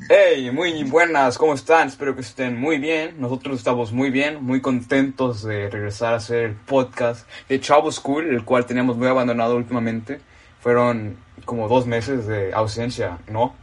Hey, 0.00 0.50
muy 0.50 0.82
buenas, 0.84 1.38
¿cómo 1.38 1.54
están? 1.54 1.88
Espero 1.88 2.14
que 2.14 2.20
estén 2.20 2.58
muy 2.58 2.78
bien. 2.78 3.14
Nosotros 3.20 3.58
estamos 3.58 3.92
muy 3.92 4.10
bien, 4.10 4.42
muy 4.44 4.60
contentos 4.60 5.44
de 5.44 5.70
regresar 5.70 6.14
a 6.14 6.16
hacer 6.16 6.40
el 6.44 6.54
podcast 6.54 7.28
de 7.48 7.60
Chavo 7.60 7.90
School, 7.92 8.28
el 8.28 8.44
cual 8.44 8.66
teníamos 8.66 8.96
muy 8.96 9.06
abandonado 9.06 9.56
últimamente. 9.56 10.20
Fueron 10.60 11.16
como 11.44 11.68
dos 11.68 11.86
meses 11.86 12.26
de 12.26 12.52
ausencia, 12.52 13.18
¿no? 13.28 13.54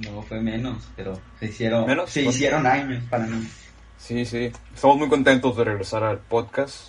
No, 0.00 0.20
fue 0.22 0.40
menos, 0.40 0.88
pero 0.96 1.18
se 1.38 1.46
hicieron, 1.46 1.86
¿Menos? 1.86 2.10
Se 2.10 2.22
hicieron 2.22 2.66
años 2.66 3.02
para 3.08 3.24
mí. 3.26 3.48
Sí, 3.98 4.26
sí. 4.26 4.50
Estamos 4.74 4.98
muy 4.98 5.08
contentos 5.08 5.56
de 5.56 5.64
regresar 5.64 6.02
al 6.02 6.18
podcast. 6.18 6.88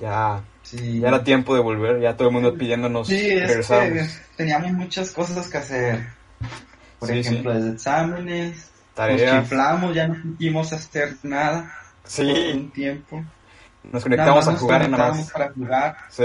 Ya, 0.00 0.42
Sí, 0.62 0.98
ya 0.98 1.08
era 1.08 1.22
tiempo 1.22 1.54
de 1.54 1.60
volver, 1.60 2.00
ya 2.00 2.16
todo 2.16 2.28
el 2.28 2.34
mundo 2.34 2.54
pidiéndonos 2.54 3.06
sí 3.06 3.14
es 3.30 3.46
regresáramos. 3.46 4.08
que 4.08 4.20
teníamos 4.36 4.72
muchas 4.72 5.10
cosas 5.12 5.48
que 5.48 5.58
hacer. 5.58 6.06
Por 7.06 7.14
Sí, 7.14 7.20
ejemplo, 7.20 7.52
sí. 7.52 7.58
desde 7.58 7.70
exámenes, 7.74 8.70
Tareas. 8.94 9.32
nos 9.34 9.42
chiflamos, 9.44 9.94
ya 9.94 10.08
no 10.08 10.14
pudimos 10.22 10.72
hacer 10.72 11.16
nada 11.22 11.72
por 12.02 12.10
Sí, 12.10 12.50
un 12.54 12.70
tiempo. 12.70 13.24
nos 13.84 14.02
conectamos 14.02 14.48
a 14.48 14.56
jugar 14.56 14.88
nada 14.90 15.12
más. 15.12 15.30
para 15.30 15.52
jugar. 15.52 15.96
Sí. 16.10 16.24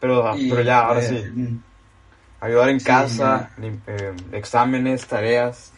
Pero, 0.00 0.36
y, 0.36 0.50
pero 0.50 0.62
ya, 0.62 0.80
ahora 0.80 1.02
sí. 1.02 1.24
mm, 1.34 1.58
Ayudar 2.40 2.68
en 2.68 2.80
Sí, 2.80 2.86
casa, 2.86 3.50
eh, 3.60 4.14
exámenes, 4.32 5.06
tareas. 5.06 5.72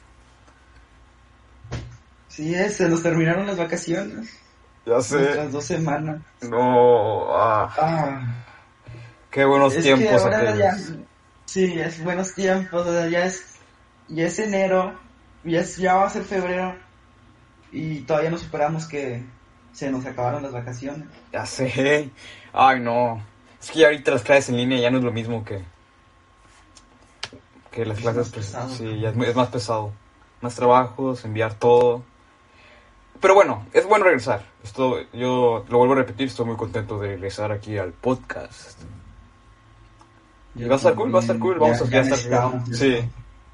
Sí, 2.28 2.55
es, 2.55 2.77
se 2.77 2.89
nos 2.89 3.03
terminaron 3.03 3.47
las 3.47 3.56
vacaciones. 3.56 4.28
Ya 4.84 5.00
sé. 5.00 5.19
Nuestras 5.19 5.53
dos 5.53 5.65
semanas. 5.65 6.21
No, 6.43 7.34
ah, 7.34 7.73
Ah, 7.78 8.21
qué 9.31 9.45
buenos 9.45 9.75
es 9.75 9.83
tiempos 9.84 10.09
que 10.09 10.15
ahora 10.15 10.39
aquellos. 10.50 10.59
ya, 10.59 10.77
sí, 11.49 11.79
es 11.81 12.03
buenos 12.05 12.35
tiempos, 12.35 12.87
o 12.87 12.93
sea, 12.93 13.09
ya 13.09 13.25
es, 13.25 13.55
ya 14.09 14.27
es 14.27 14.39
enero, 14.39 14.93
ya, 15.45 15.61
es- 15.61 15.79
ya 15.79 15.95
va 15.97 16.07
a 16.07 16.11
ser 16.11 16.23
febrero 16.25 16.75
y 17.73 18.01
todavía 18.01 18.31
no 18.31 18.37
superamos 18.39 18.87
que 18.87 19.25
se 19.73 19.91
nos 19.91 20.05
acabaron 20.07 20.43
las 20.43 20.53
vacaciones. 20.53 21.09
Ya 21.33 21.47
sé. 21.47 22.11
Ay, 22.53 22.81
no. 22.81 23.23
Es 23.61 23.71
que 23.71 23.81
ya 23.81 23.87
ahorita 23.87 24.11
las 24.13 24.23
clases 24.23 24.51
en 24.51 24.57
línea 24.59 24.79
ya 24.79 24.91
no 24.91 24.99
es 24.99 25.05
lo 25.05 25.13
mismo 25.13 25.45
que 25.45 25.63
que 27.71 27.85
las 27.85 27.99
Es 27.99 28.03
clases 28.03 28.29
pues, 28.33 28.47
pesado. 28.47 28.69
sí, 28.75 28.99
ya 29.01 29.11
es, 29.11 29.17
muy- 29.17 29.27
es 29.27 29.37
más 29.37 29.49
pesado. 29.49 29.93
Más 30.41 30.55
trabajos, 30.55 31.25
enviar 31.25 31.55
todo. 31.55 32.03
Pero 33.21 33.35
bueno, 33.35 33.67
es 33.73 33.85
bueno 33.87 34.05
regresar. 34.05 34.43
Esto 34.65 35.01
yo 35.12 35.65
lo 35.69 35.79
vuelvo 35.79 35.95
a 35.95 35.97
repetir, 35.99 36.29
estoy 36.29 36.47
muy 36.47 36.57
contento 36.57 36.99
de 36.99 37.09
regresar 37.09 37.53
aquí 37.53 37.77
al 37.79 37.93
podcast. 37.93 38.79
Va 40.57 40.75
a 40.75 40.77
estar 40.77 40.95
cool, 40.95 41.15
va 41.15 41.19
a 41.19 41.23
estar 41.23 41.39
cool, 41.39 41.59
vamos 41.59 41.79
Ya- 41.79 42.01
a 42.01 42.03
ya 42.05 42.15
estar. 42.15 42.51
Sí, 42.75 42.99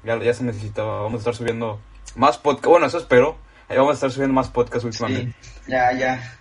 ya, 0.03 0.17
ya 0.21 0.33
se 0.33 0.43
necesitaba, 0.43 1.01
vamos 1.03 1.15
a 1.15 1.17
estar 1.19 1.35
subiendo 1.35 1.79
más 2.15 2.37
podcast. 2.37 2.65
Bueno, 2.67 2.85
eso 2.87 2.97
espero. 2.97 3.37
Ahí 3.69 3.77
vamos 3.77 3.91
a 3.91 3.95
estar 3.95 4.11
subiendo 4.11 4.33
más 4.33 4.49
podcast 4.49 4.85
últimamente. 4.85 5.35
Sí, 5.41 5.51
ya, 5.67 5.91
ya. 5.93 6.37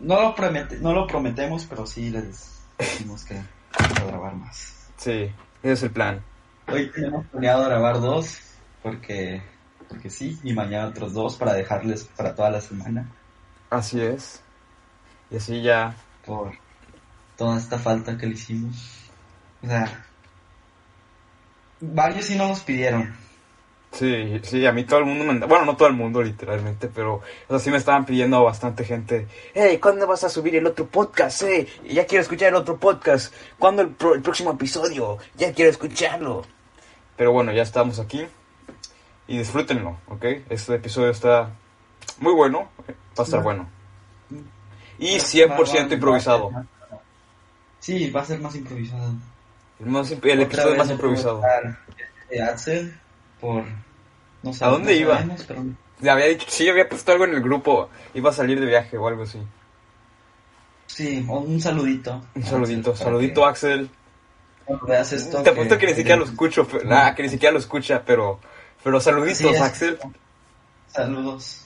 No 0.00 0.20
lo, 0.22 0.34
promete, 0.34 0.78
no 0.78 0.92
lo 0.94 1.06
prometemos, 1.06 1.66
pero 1.66 1.86
sí 1.86 2.10
les 2.10 2.60
decimos 2.78 3.24
que 3.24 3.34
vamos 3.78 3.98
a 4.00 4.04
grabar 4.04 4.34
más. 4.36 4.88
Sí, 4.96 5.30
ese 5.62 5.72
es 5.72 5.82
el 5.82 5.90
plan. 5.90 6.22
Hoy 6.68 6.90
tenemos 6.90 7.26
planeado 7.26 7.64
grabar 7.66 8.00
dos, 8.00 8.38
porque, 8.82 9.42
porque 9.88 10.08
sí, 10.08 10.38
y 10.42 10.52
mañana 10.54 10.88
otros 10.88 11.12
dos 11.12 11.36
para 11.36 11.52
dejarles 11.52 12.04
para 12.16 12.34
toda 12.34 12.50
la 12.50 12.60
semana. 12.60 13.10
Así 13.68 14.00
es. 14.00 14.40
Y 15.30 15.36
así 15.36 15.62
ya. 15.62 15.94
por 16.24 16.52
toda 17.36 17.58
esta 17.58 17.78
falta 17.78 18.16
que 18.16 18.26
le 18.26 18.34
hicimos. 18.34 18.96
O 19.62 19.66
sea, 19.66 20.04
varios 21.80 22.26
sí 22.26 22.36
nos 22.36 22.48
los 22.50 22.60
pidieron. 22.60 23.14
Sí, 23.92 24.40
sí, 24.44 24.64
a 24.66 24.72
mí 24.72 24.84
todo 24.84 25.00
el 25.00 25.04
mundo 25.06 25.24
me... 25.24 25.38
Bueno, 25.46 25.64
no 25.64 25.76
todo 25.76 25.88
el 25.88 25.94
mundo 25.94 26.22
literalmente, 26.22 26.86
pero 26.88 27.14
o 27.16 27.22
sea, 27.48 27.58
sí 27.58 27.70
me 27.72 27.76
estaban 27.76 28.06
pidiendo 28.06 28.42
bastante 28.44 28.84
gente. 28.84 29.26
Hey, 29.52 29.78
¿cuándo 29.78 30.06
vas 30.06 30.22
a 30.22 30.28
subir 30.28 30.54
el 30.54 30.64
otro 30.66 30.86
podcast? 30.86 31.42
Eh? 31.42 31.66
Ya 31.88 32.06
quiero 32.06 32.22
escuchar 32.22 32.50
el 32.50 32.54
otro 32.54 32.76
podcast. 32.78 33.34
¿Cuándo 33.58 33.82
el, 33.82 33.88
pro- 33.88 34.14
el 34.14 34.22
próximo 34.22 34.52
episodio? 34.52 35.18
Ya 35.36 35.52
quiero 35.52 35.72
escucharlo. 35.72 36.42
Pero 37.16 37.32
bueno, 37.32 37.52
ya 37.52 37.62
estamos 37.62 37.98
aquí. 37.98 38.24
Y 39.26 39.38
disfrútenlo, 39.38 39.98
¿ok? 40.06 40.24
Este 40.48 40.76
episodio 40.76 41.10
está 41.10 41.50
muy 42.20 42.32
bueno. 42.32 42.68
Va 43.18 43.22
a 43.22 43.22
estar 43.24 43.42
bueno. 43.42 43.68
Y 45.00 45.18
Va- 45.18 45.24
100% 45.24 45.48
va- 45.50 45.56
va 45.56 45.62
a 45.62 45.66
ser 45.66 45.92
improvisado. 45.92 46.50
Sí, 47.80 48.08
va 48.10 48.20
a 48.20 48.24
ser 48.24 48.38
más 48.40 48.54
improvisado. 48.54 49.14
El, 49.80 49.86
más 49.86 50.10
episodio 50.10 50.76
más 50.76 50.90
improvisado. 50.90 51.42
Axel 52.48 52.94
por 53.40 53.64
no 54.42 54.52
sé, 54.54 54.64
¿A 54.64 54.68
dónde 54.68 54.96
iba? 54.96 55.14
sabemos, 55.16 55.44
pero 55.46 55.64
Le 56.00 56.10
había 56.10 56.26
dicho, 56.26 56.46
sí, 56.48 56.68
había 56.68 56.88
puesto 56.88 57.12
algo 57.12 57.24
en 57.24 57.34
el 57.34 57.42
grupo. 57.42 57.90
Iba 58.14 58.30
a 58.30 58.32
salir 58.32 58.58
de 58.60 58.66
viaje 58.66 58.96
o 58.96 59.06
algo 59.08 59.22
así. 59.24 59.38
sí, 60.86 61.24
un 61.28 61.60
saludito. 61.60 62.22
Un 62.34 62.42
saludito, 62.42 62.90
Axel, 62.90 63.04
saludito 63.06 63.42
que 63.42 63.48
Axel. 63.48 63.90
cuando 64.64 64.86
veas 64.86 65.12
esto, 65.12 65.42
Te 65.42 65.50
apuesto 65.50 65.76
que 65.78 65.86
ni 65.88 65.94
siquiera 65.94 66.16
lo 66.16 66.24
escucho, 66.24 66.66
pero, 66.66 66.84
nah, 66.84 67.14
que 67.14 67.22
ni 67.22 67.28
siquiera 67.28 67.52
lo 67.52 67.58
escucha, 67.58 68.02
pero, 68.04 68.38
pero 68.82 69.00
saluditos, 69.00 69.38
Sí, 69.38 69.54
Axel. 69.56 69.98
Saludos. 70.88 71.64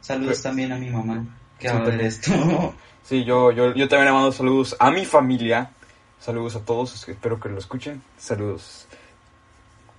Saludos 0.00 0.28
Pues- 0.28 0.42
también 0.42 0.72
a 0.72 0.76
mi 0.78 0.90
mamá 0.90 1.24
que 1.58 1.68
va 1.68 1.74
a 1.74 1.78
Súper. 1.78 1.96
ver 1.96 2.06
esto. 2.06 2.74
Sí, 3.08 3.24
yo, 3.24 3.50
yo, 3.52 3.72
yo 3.74 3.88
también 3.88 4.04
le 4.04 4.12
mando 4.12 4.30
saludos 4.32 4.76
a 4.78 4.90
mi 4.90 5.06
familia. 5.06 5.70
Saludos 6.20 6.56
a 6.56 6.60
todos, 6.60 7.08
espero 7.08 7.38
que 7.40 7.48
lo 7.48 7.58
escuchen. 7.58 8.02
Saludos, 8.18 8.86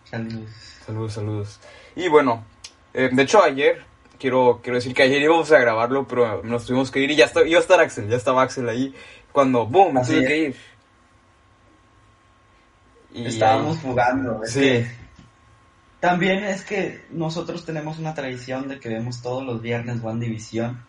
Saludos. 0.03 0.49
saludos, 0.85 1.13
saludos. 1.13 1.59
Y 1.95 2.07
bueno, 2.09 2.43
eh, 2.93 3.09
de 3.11 3.23
hecho 3.23 3.41
ayer, 3.43 3.83
quiero, 4.19 4.59
quiero 4.61 4.75
decir 4.77 4.93
que 4.93 5.03
ayer 5.03 5.21
íbamos 5.21 5.51
a 5.51 5.59
grabarlo, 5.59 6.07
pero 6.07 6.43
nos 6.43 6.65
tuvimos 6.65 6.91
que 6.91 6.99
ir 6.99 7.11
y 7.11 7.15
ya 7.15 7.25
está, 7.25 7.45
iba 7.47 7.57
a 7.57 7.61
estar 7.61 7.79
Axel, 7.79 8.07
ya 8.09 8.17
estaba 8.17 8.43
Axel 8.43 8.67
ahí. 8.67 8.93
Cuando, 9.31 9.65
boom, 9.65 9.93
me 9.93 10.01
tuve 10.01 10.25
que 10.25 10.37
ir. 10.37 10.55
Y 13.13 13.25
Estábamos 13.27 13.77
ahí- 13.77 13.83
jugando. 13.83 14.43
es 14.43 14.51
Sí. 14.53 14.59
que 14.61 14.99
También 15.99 16.43
es 16.45 16.63
que 16.63 17.03
nosotros 17.11 17.65
tenemos 17.65 17.99
una 17.99 18.13
tradición 18.13 18.67
de 18.69 18.79
que 18.79 18.87
vemos 18.87 19.21
todos 19.21 19.43
los 19.43 19.61
viernes 19.61 19.99
One 20.03 20.25
División, 20.25 20.81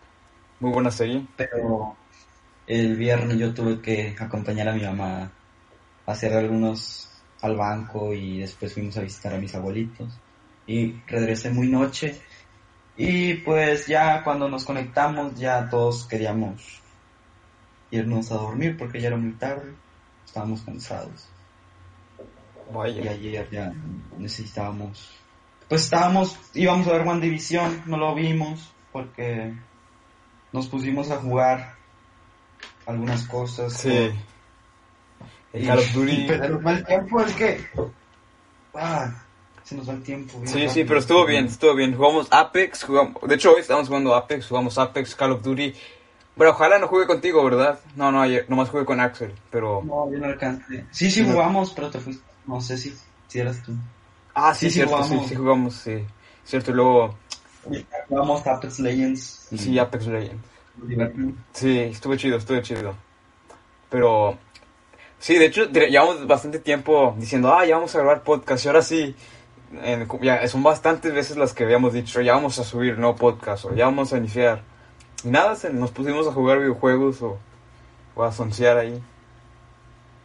muy 0.61 0.71
buena 0.71 0.89
serie. 0.91 1.25
pero 1.35 1.97
el 2.71 2.95
viernes 2.95 3.37
yo 3.37 3.53
tuve 3.53 3.81
que 3.81 4.15
acompañar 4.17 4.69
a 4.69 4.73
mi 4.73 4.83
mamá 4.83 5.29
a 6.05 6.11
hacer 6.11 6.33
algunos 6.33 7.09
al 7.41 7.57
banco 7.57 8.13
y 8.13 8.39
después 8.39 8.73
fuimos 8.73 8.95
a 8.97 9.01
visitar 9.01 9.33
a 9.33 9.37
mis 9.37 9.53
abuelitos. 9.53 10.17
Y 10.67 10.93
regresé 11.05 11.49
muy 11.49 11.67
noche. 11.67 12.15
Y 12.95 13.33
pues 13.35 13.87
ya 13.87 14.23
cuando 14.23 14.47
nos 14.47 14.63
conectamos 14.63 15.35
ya 15.35 15.67
todos 15.69 16.05
queríamos 16.05 16.81
irnos 17.89 18.31
a 18.31 18.35
dormir 18.35 18.77
porque 18.77 19.01
ya 19.01 19.07
era 19.07 19.17
muy 19.17 19.33
tarde, 19.33 19.73
estábamos 20.25 20.61
cansados. 20.61 21.27
y 22.73 23.07
ayer 23.07 23.49
ya 23.51 23.73
necesitábamos 24.17 25.09
pues 25.67 25.83
estábamos 25.83 26.37
íbamos 26.53 26.87
a 26.87 26.93
ver 26.93 27.07
One 27.07 27.21
División 27.21 27.83
no 27.85 27.97
lo 27.97 28.13
vimos 28.13 28.73
porque 28.91 29.53
nos 30.53 30.67
pusimos 30.67 31.11
a 31.11 31.17
jugar 31.17 31.80
algunas 32.85 33.23
cosas 33.27 33.73
Sí. 33.73 34.11
El 35.53 35.67
Call 35.67 35.79
of 35.79 35.93
Duty. 35.93 36.25
pero 36.27 36.45
el 36.45 36.59
mal 36.59 36.85
tiempo 36.85 37.21
es 37.21 37.33
que 37.33 37.67
ah, 38.75 39.11
se 39.63 39.75
nos 39.75 39.87
va 39.89 39.93
el 39.93 40.03
tiempo 40.03 40.39
bien 40.39 40.47
Sí, 40.53 40.69
sí, 40.69 40.83
pero 40.85 40.99
estuvo 40.99 41.25
bien, 41.25 41.45
estuvo 41.45 41.75
bien. 41.75 41.95
Jugamos 41.95 42.27
Apex, 42.31 42.83
jugamos... 42.83 43.21
De 43.27 43.35
hecho, 43.35 43.53
hoy 43.53 43.61
estamos 43.61 43.87
jugando 43.87 44.15
Apex, 44.15 44.47
jugamos 44.47 44.77
Apex, 44.77 45.13
Call 45.15 45.31
of 45.33 45.43
Duty. 45.43 45.73
Pero 46.37 46.51
ojalá 46.51 46.79
no 46.79 46.87
juegue 46.87 47.05
contigo, 47.07 47.43
¿verdad? 47.43 47.79
No, 47.95 48.11
no, 48.11 48.21
ayer 48.21 48.45
nomás 48.49 48.69
jugué 48.69 48.85
con 48.85 48.99
Axel, 49.01 49.33
pero... 49.51 49.83
no 49.85 50.09
yo 50.11 50.17
no 50.17 50.25
alcancé 50.25 50.85
sí 50.91 51.11
sí 51.11 51.23
jugamos 51.29 51.71
pero 51.73 51.89
te 51.91 51.99
fuiste 51.99 52.23
no 52.47 52.61
sé 52.61 52.77
si 52.77 52.95
si 53.27 53.39
eras 53.39 53.61
tú 53.61 53.73
Ah, 54.33 54.53
sí, 54.53 54.67
Sí, 54.67 54.75
cierto, 54.75 54.95
jugamos. 54.95 55.23
sí, 55.23 55.29
sí 55.29 55.35
jugamos, 55.35 55.73
sí. 55.75 56.05
Cierto, 56.45 56.71
y 56.71 56.73
luego... 56.75 57.15
jugamos 58.07 58.47
Apex 58.47 58.79
Legends 58.79 59.47
Sí, 59.57 59.77
Apex 59.77 60.07
Legends. 60.07 60.41
Sí, 61.53 61.79
estuvo 61.79 62.15
chido, 62.15 62.37
estuvo 62.37 62.59
chido. 62.61 62.95
Pero... 63.89 64.37
Sí, 65.19 65.35
de 65.37 65.45
hecho, 65.45 65.65
llevamos 65.69 66.25
bastante 66.25 66.57
tiempo 66.57 67.15
diciendo, 67.17 67.53
ah, 67.53 67.63
ya 67.63 67.75
vamos 67.75 67.93
a 67.93 67.99
grabar 67.99 68.23
podcast. 68.23 68.65
Y 68.65 68.67
ahora 68.69 68.81
sí, 68.81 69.15
en- 69.83 70.07
ya 70.21 70.47
son 70.47 70.63
bastantes 70.63 71.13
veces 71.13 71.37
las 71.37 71.53
que 71.53 71.63
habíamos 71.63 71.93
dicho, 71.93 72.21
ya 72.21 72.33
vamos 72.33 72.57
a 72.57 72.63
subir 72.63 72.97
no 72.97 73.15
podcast 73.15 73.65
o 73.65 73.75
ya 73.75 73.85
vamos 73.85 74.13
a 74.13 74.17
iniciar. 74.17 74.63
Y 75.23 75.27
nada, 75.29 75.55
se- 75.55 75.71
nos 75.71 75.91
pusimos 75.91 76.27
a 76.27 76.31
jugar 76.31 76.57
videojuegos 76.57 77.21
o, 77.21 77.37
o 78.15 78.23
a 78.23 78.31
soncear 78.31 78.77
ahí. 78.79 78.99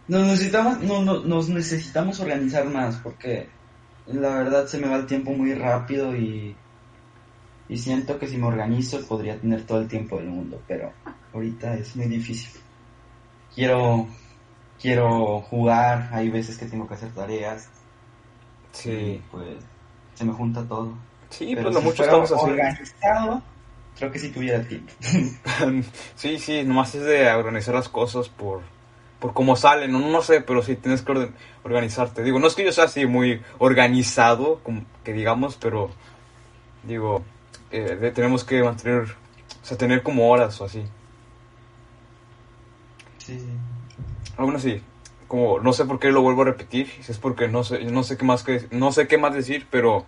Nos 0.09 0.23
necesitamos, 0.23 0.81
no, 0.81 1.03
no- 1.03 1.21
nos 1.21 1.51
necesitamos 1.51 2.19
organizar 2.21 2.65
más 2.65 2.97
porque 2.97 3.49
la 4.07 4.31
verdad 4.39 4.67
se 4.67 4.79
me 4.79 4.89
va 4.89 4.97
el 4.97 5.07
tiempo 5.07 5.33
muy 5.33 5.53
rápido 5.53 6.17
y, 6.17 6.57
y 7.69 7.79
siento 7.79 8.19
que 8.19 8.29
si 8.29 8.37
me 8.39 8.47
organizo 8.47 9.07
podría 9.07 9.39
tener 9.41 9.65
todo 9.67 9.81
el 9.81 9.89
tiempo 9.89 10.19
del 10.19 10.29
mundo, 10.29 10.61
pero 10.69 10.93
ahorita 11.33 11.75
es 11.75 11.97
muy 11.97 12.07
difícil. 12.07 12.61
Quiero, 13.55 14.07
quiero 14.81 15.41
jugar, 15.43 16.11
hay 16.13 16.29
veces 16.29 16.57
que 16.59 16.67
tengo 16.67 16.87
que 16.87 16.95
hacer 16.95 17.11
tareas 17.13 17.69
y 18.85 19.17
Sí, 19.17 19.23
pues 19.31 19.57
se 20.15 20.25
me 20.25 20.33
junta 20.33 20.63
todo. 20.67 20.95
sí, 21.31 21.55
Pero 21.55 21.63
pues 21.65 21.75
lo 21.75 21.81
si 21.81 21.87
mucho 21.87 22.03
estamos 22.03 22.31
organizado, 22.33 23.43
creo 23.99 24.13
que 24.13 24.19
sí 24.19 24.31
tuviera 24.31 24.63
tiempo. 24.63 24.93
Sí, 26.17 26.39
sí, 26.39 26.63
nomás 26.65 26.95
es 26.95 27.05
de 27.05 27.31
organizar 27.31 27.75
las 27.75 27.89
cosas 27.89 28.29
por, 28.29 28.61
por 29.21 29.33
cómo 29.33 29.57
salen, 29.57 29.93
no, 29.93 30.01
no 30.01 30.23
sé, 30.23 30.41
pero 30.43 30.63
sí 30.63 30.77
tienes 30.77 31.03
que 31.03 31.13
orden- 31.13 31.35
organizarte. 31.65 32.23
Digo, 32.23 32.39
no 32.39 32.47
es 32.47 32.55
que 32.55 32.65
yo 32.65 32.73
sea 32.73 32.85
así 32.85 33.07
muy 33.07 33.41
organizado, 33.59 34.61
como 34.63 34.85
que 35.05 35.13
digamos, 35.13 35.57
pero 35.57 35.91
digo, 36.85 37.23
eh, 37.71 37.97
de- 38.01 38.11
tenemos 38.13 38.45
que 38.45 38.63
mantener, 38.63 39.03
o 39.03 39.65
sea, 39.67 39.77
tener 39.77 40.03
como 40.03 40.31
horas 40.31 40.61
o 40.61 40.65
así. 40.65 40.83
Sí, 43.19 43.39
sí. 43.41 43.49
Aún 44.37 44.55
así, 44.57 44.83
como 45.29 45.59
no 45.61 45.73
sé 45.73 45.85
por 45.85 45.99
qué 45.99 46.11
lo 46.11 46.23
vuelvo 46.23 46.43
a 46.43 46.47
repetir, 46.47 46.89
si 47.01 47.11
es 47.13 47.19
porque 47.19 47.49
no 47.49 47.65
sé, 47.65 47.85
no 47.85 48.03
sé 48.03 48.17
qué 48.17 48.25
más 48.25 48.43
que, 48.43 48.67
no 48.71 48.93
sé 48.93 49.09
qué 49.09 49.19
más 49.19 49.35
decir, 49.35 49.67
pero 49.71 50.05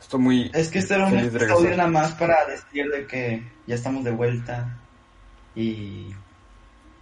estoy 0.00 0.20
muy 0.20 0.50
Es 0.54 0.70
que 0.70 0.78
este 0.78 0.94
era 0.94 1.06
un 1.06 1.12
de 1.12 1.26
episodio 1.26 1.70
nada 1.76 1.88
más 1.88 2.12
para 2.12 2.46
decirle 2.46 3.06
que 3.06 3.46
ya 3.66 3.74
estamos 3.74 4.04
de 4.04 4.10
vuelta 4.10 4.76
y, 5.54 6.12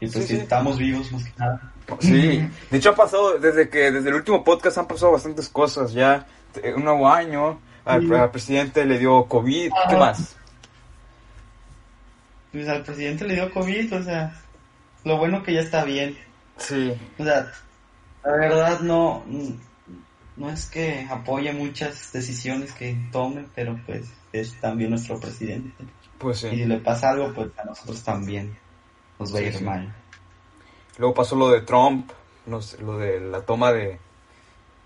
y 0.00 0.08
pues 0.12 0.26
sí. 0.26 0.36
estamos 0.36 0.76
vivos 0.78 1.10
más 1.12 1.24
que 1.24 1.32
nada. 1.38 1.72
Sí, 2.00 2.48
de 2.70 2.78
hecho 2.78 2.90
ha 2.90 2.94
pasado, 2.96 3.38
desde 3.38 3.68
que 3.68 3.92
desde 3.92 4.08
el 4.08 4.16
último 4.16 4.42
podcast 4.42 4.76
han 4.78 4.88
pasado 4.88 5.12
bastantes 5.12 5.48
cosas, 5.48 5.92
ya 5.92 6.26
eh, 6.62 6.74
un 6.74 6.84
nuevo 6.84 7.08
año, 7.08 7.60
al, 7.86 8.02
Sí. 8.06 8.12
al 8.14 8.30
presidente 8.30 8.84
le 8.84 8.98
dio 8.98 9.24
COVID, 9.26 9.70
¿qué 9.88 9.94
Ah. 9.94 9.98
más? 9.98 10.36
Pues 12.52 12.68
al 12.68 12.82
presidente 12.82 13.24
le 13.26 13.34
dio 13.34 13.50
COVID, 13.52 13.94
o 13.96 14.02
sea, 14.02 14.34
lo 15.04 15.18
bueno 15.18 15.42
que 15.42 15.52
ya 15.54 15.60
está 15.60 15.84
bien. 15.84 16.16
Sí, 16.58 16.92
O 17.18 17.24
sea, 17.24 17.52
la 18.24 18.32
verdad 18.32 18.80
no, 18.80 19.24
no 20.36 20.50
es 20.50 20.66
que 20.66 21.06
apoye 21.10 21.52
muchas 21.52 22.12
decisiones 22.12 22.72
que 22.72 22.96
tome, 23.12 23.44
pero 23.54 23.78
pues 23.84 24.06
es 24.32 24.58
también 24.60 24.90
nuestro 24.90 25.20
presidente. 25.20 25.84
pues 26.18 26.44
Y 26.44 26.48
si 26.50 26.56
sí. 26.56 26.64
le 26.64 26.78
pasa 26.78 27.10
algo, 27.10 27.32
pues 27.34 27.50
a 27.58 27.64
nosotros 27.64 28.02
también 28.02 28.56
nos 29.18 29.34
va 29.34 29.38
a 29.38 29.42
Sí, 29.42 29.46
ir 29.48 29.54
sí. 29.58 29.64
mal. 29.64 29.94
Luego 30.96 31.12
pasó 31.14 31.36
lo 31.36 31.50
de 31.50 31.60
Trump, 31.60 32.10
lo 32.46 32.96
de 32.98 33.20
la 33.20 33.42
toma 33.42 33.70
de 33.72 33.98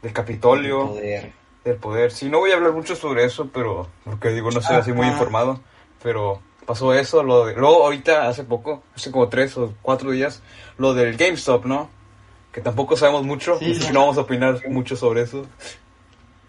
del 0.02 0.12
Capitolio, 0.12 0.88
Poder. 0.88 1.32
Del 1.64 1.76
poder. 1.76 2.10
Sí, 2.12 2.28
no 2.28 2.38
voy 2.38 2.50
a 2.52 2.56
hablar 2.56 2.72
mucho 2.72 2.96
sobre 2.96 3.24
eso, 3.24 3.48
pero 3.52 3.88
porque 4.04 4.30
digo, 4.30 4.50
no 4.50 4.60
soy 4.62 4.76
así 4.76 4.92
muy 4.92 5.06
informado, 5.06 5.60
pero 6.02 6.40
pasó 6.66 6.94
eso, 6.94 7.22
lo 7.22 7.46
de, 7.46 7.54
luego 7.54 7.84
ahorita 7.84 8.28
hace 8.28 8.44
poco, 8.44 8.82
hace 8.94 9.10
como 9.10 9.28
tres 9.28 9.56
o 9.56 9.74
cuatro 9.82 10.10
días, 10.10 10.42
lo 10.78 10.94
del 10.94 11.16
GameStop, 11.16 11.64
¿no? 11.66 11.90
Que 12.52 12.60
tampoco 12.60 12.96
sabemos 12.96 13.24
mucho, 13.24 13.58
Sí, 13.58 13.72
así 13.72 13.86
que 13.86 13.92
no 13.92 14.00
vamos 14.00 14.18
a 14.18 14.22
opinar 14.22 14.60
mucho 14.68 14.96
sobre 14.96 15.22
eso. 15.22 15.46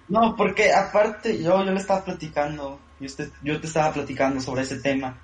No, 0.08 0.36
porque 0.36 0.74
aparte 0.74 1.42
yo, 1.42 1.64
yo 1.64 1.72
le 1.72 1.80
estaba 1.80 2.04
platicando, 2.04 2.80
yo, 3.00 3.06
este- 3.06 3.30
yo 3.44 3.60
te 3.62 3.68
estaba 3.68 3.94
platicando 3.94 4.42
sobre 4.42 4.64
ese 4.64 4.80
tema, 4.80 5.18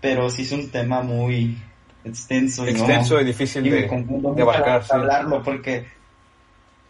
pero 0.00 0.30
sí 0.30 0.42
es 0.42 0.52
un 0.52 0.70
tema 0.70 1.02
muy 1.02 1.58
extenso 2.04 2.64
y, 2.66 2.70
Extenso 2.70 3.14
no, 3.14 3.20
y 3.20 3.24
difícil 3.24 3.66
y 3.66 3.70
de, 3.70 3.82
de 3.88 4.42
abarcar, 4.42 4.84
sí. 4.84 4.90
hablarlo 4.92 5.42
porque, 5.42 5.86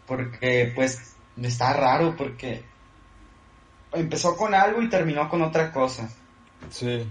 porque 0.05 0.71
pues 0.75 1.15
está 1.47 1.73
raro 1.73 2.15
porque 2.17 2.63
empezó 3.91 4.35
con 4.35 4.53
algo 4.53 4.81
y 4.81 4.89
terminó 4.89 5.29
con 5.29 5.41
otra 5.41 5.71
cosa. 5.71 6.09
Sí. 6.69 7.07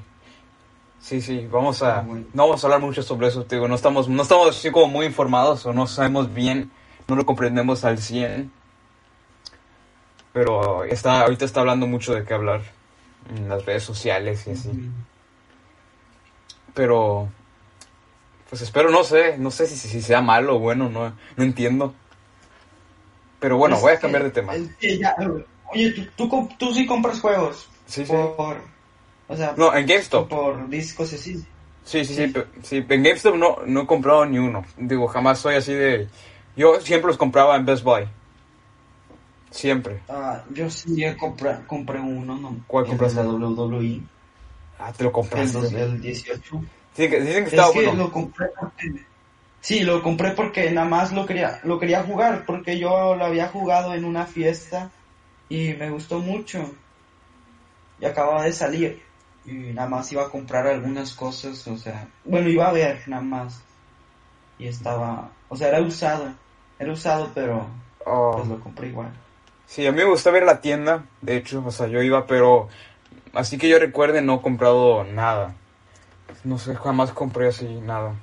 Sí, 1.00 1.20
sí, 1.20 1.46
vamos 1.50 1.82
a... 1.82 2.02
No 2.02 2.46
vamos 2.46 2.62
a 2.62 2.66
hablar 2.66 2.80
mucho 2.80 3.02
sobre 3.02 3.28
eso, 3.28 3.44
te 3.44 3.56
digo, 3.56 3.68
no 3.68 3.74
estamos, 3.74 4.08
no 4.08 4.22
estamos 4.22 4.48
así 4.56 4.70
como 4.70 4.88
muy 4.88 5.06
informados 5.06 5.64
o 5.64 5.72
no 5.72 5.86
sabemos 5.86 6.34
bien, 6.34 6.70
no 7.06 7.14
lo 7.16 7.24
comprendemos 7.24 7.84
al 7.84 7.98
100. 7.98 8.50
Pero 10.32 10.84
está, 10.84 11.22
ahorita 11.22 11.44
está 11.44 11.60
hablando 11.60 11.86
mucho 11.86 12.14
de 12.14 12.24
qué 12.24 12.34
hablar 12.34 12.62
en 13.34 13.48
las 13.48 13.64
redes 13.64 13.84
sociales 13.84 14.46
y 14.46 14.50
así. 14.50 14.70
Pero, 16.74 17.28
pues 18.50 18.62
espero, 18.62 18.90
no 18.90 19.04
sé, 19.04 19.38
no 19.38 19.50
sé 19.50 19.66
si, 19.66 19.76
si 19.76 20.02
sea 20.02 20.20
malo 20.20 20.56
o 20.56 20.58
bueno, 20.58 20.88
no, 20.88 21.12
no 21.36 21.44
entiendo. 21.44 21.94
Pero 23.40 23.56
bueno, 23.56 23.78
voy 23.80 23.92
a 23.92 23.98
cambiar 23.98 24.24
de 24.24 24.30
tema. 24.30 24.54
es 24.54 24.68
que 24.80 24.98
ya, 24.98 25.14
oye, 25.72 25.90
¿tú, 26.16 26.28
tú, 26.28 26.48
tú 26.58 26.74
sí 26.74 26.86
compras 26.86 27.20
juegos 27.20 27.68
Sí, 27.86 28.04
sí. 28.04 28.12
por, 28.12 28.56
o 29.28 29.36
sea, 29.36 29.54
No, 29.56 29.74
en 29.74 29.86
GameStop. 29.86 30.28
por 30.28 30.68
discos 30.68 31.12
así. 31.12 31.36
Sí, 31.84 32.04
sí, 32.04 32.14
sí, 32.14 32.32
Sí. 32.32 32.42
sí, 32.62 32.76
en 32.88 33.02
GameStop 33.02 33.36
no, 33.36 33.58
no 33.66 33.82
he 33.82 33.86
comprado 33.86 34.26
ni 34.26 34.38
uno. 34.38 34.64
Digo, 34.76 35.06
jamás 35.08 35.38
soy 35.38 35.54
así 35.56 35.72
de... 35.72 36.08
Yo 36.56 36.80
siempre 36.80 37.08
los 37.08 37.16
compraba 37.16 37.56
en 37.56 37.64
Best 37.64 37.84
Buy. 37.84 38.06
Siempre. 39.50 40.00
Ah, 40.08 40.42
yo 40.50 40.68
sí 40.68 41.02
he 41.04 41.16
compra, 41.16 41.62
compré 41.66 41.98
uno, 42.00 42.36
¿no? 42.36 42.56
¿Cuál 42.66 42.84
compraste? 42.86 43.22
la 43.22 43.28
WWE, 43.30 44.00
Ah, 44.78 44.92
te 44.92 45.04
lo 45.04 45.12
compraste. 45.12 45.58
el 45.58 46.00
18. 46.00 46.60
Dicen 46.96 47.10
que, 47.10 47.20
dicen 47.20 47.44
que 47.44 47.46
Es 47.48 47.52
estaba 47.54 47.72
que 47.72 47.84
bueno. 47.86 48.04
lo 48.04 48.12
compré 48.12 48.48
porque... 48.60 48.92
Sí, 49.60 49.80
lo 49.80 50.02
compré 50.02 50.30
porque 50.32 50.70
nada 50.70 50.88
más 50.88 51.12
lo 51.12 51.26
quería, 51.26 51.60
lo 51.64 51.78
quería 51.78 52.02
jugar, 52.04 52.44
porque 52.46 52.78
yo 52.78 53.16
lo 53.16 53.24
había 53.24 53.48
jugado 53.48 53.94
en 53.94 54.04
una 54.04 54.24
fiesta 54.24 54.90
y 55.48 55.74
me 55.74 55.90
gustó 55.90 56.20
mucho. 56.20 56.72
Y 58.00 58.04
acababa 58.06 58.44
de 58.44 58.52
salir 58.52 59.02
y 59.44 59.52
nada 59.72 59.88
más 59.88 60.12
iba 60.12 60.22
a 60.24 60.30
comprar 60.30 60.66
algunas 60.66 61.12
cosas, 61.14 61.66
o 61.66 61.76
sea, 61.76 62.06
bueno, 62.24 62.48
iba 62.48 62.68
a 62.68 62.72
ver 62.72 63.02
nada 63.08 63.22
más. 63.22 63.60
Y 64.58 64.68
estaba, 64.68 65.30
o 65.48 65.56
sea, 65.56 65.68
era 65.68 65.80
usado, 65.80 66.32
era 66.78 66.92
usado, 66.92 67.30
pero 67.34 67.66
Oh. 68.06 68.32
pues 68.36 68.48
lo 68.48 68.60
compré 68.60 68.88
igual. 68.88 69.10
Sí, 69.66 69.86
a 69.86 69.92
mí 69.92 69.98
me 69.98 70.04
gusta 70.04 70.30
ver 70.30 70.44
la 70.44 70.60
tienda, 70.62 71.04
de 71.20 71.36
hecho, 71.36 71.62
o 71.66 71.70
sea, 71.70 71.86
yo 71.88 72.00
iba, 72.00 72.26
pero 72.26 72.68
así 73.34 73.58
que 73.58 73.68
yo 73.68 73.78
recuerde 73.78 74.22
no 74.22 74.36
he 74.36 74.40
comprado 74.40 75.04
nada. 75.04 75.54
No 76.44 76.58
sé, 76.58 76.74
jamás 76.74 77.12
compré 77.12 77.48
así 77.48 77.66
nada. 77.66 78.14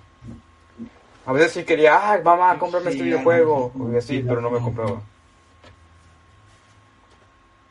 A 1.25 1.33
veces 1.33 1.51
sí 1.53 1.63
quería, 1.63 1.95
ah, 2.13 2.21
mamá, 2.23 2.57
cómprame 2.59 2.89
este 2.91 3.03
Sí, 3.03 3.09
videojuego, 3.09 3.71
no, 3.75 3.93
y 3.93 3.97
así, 3.97 4.07
sí, 4.19 4.25
pero 4.27 4.41
no 4.41 4.49
me 4.51 4.59
compraba. 4.59 5.01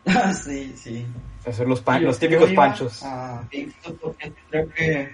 sí, 0.44 0.74
sí. 0.76 1.06
Hacer 1.46 1.68
los, 1.68 1.80
pan- 1.80 2.04
los 2.04 2.18
típicos 2.18 2.50
iba 2.50 2.66
panchos. 2.66 3.02
a 3.02 3.42
GameStop 3.52 4.00
porque 4.00 4.34
creo 4.50 4.68
que 4.70 5.08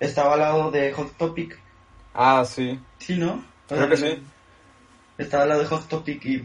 estaba 0.00 0.34
al 0.34 0.40
lado 0.40 0.70
de 0.70 0.92
Hot 0.92 1.16
Topic. 1.16 1.58
Ah, 2.14 2.44
sí, 2.44 2.78
Sí, 2.98 3.16
¿no? 3.16 3.44
creo 3.68 3.88
que 3.88 3.96
sí. 3.96 4.22
Estaba 5.18 5.42
al 5.44 5.48
lado 5.50 5.60
de 5.62 5.66
Hot 5.68 5.88
Topic 5.88 6.24
y 6.24 6.42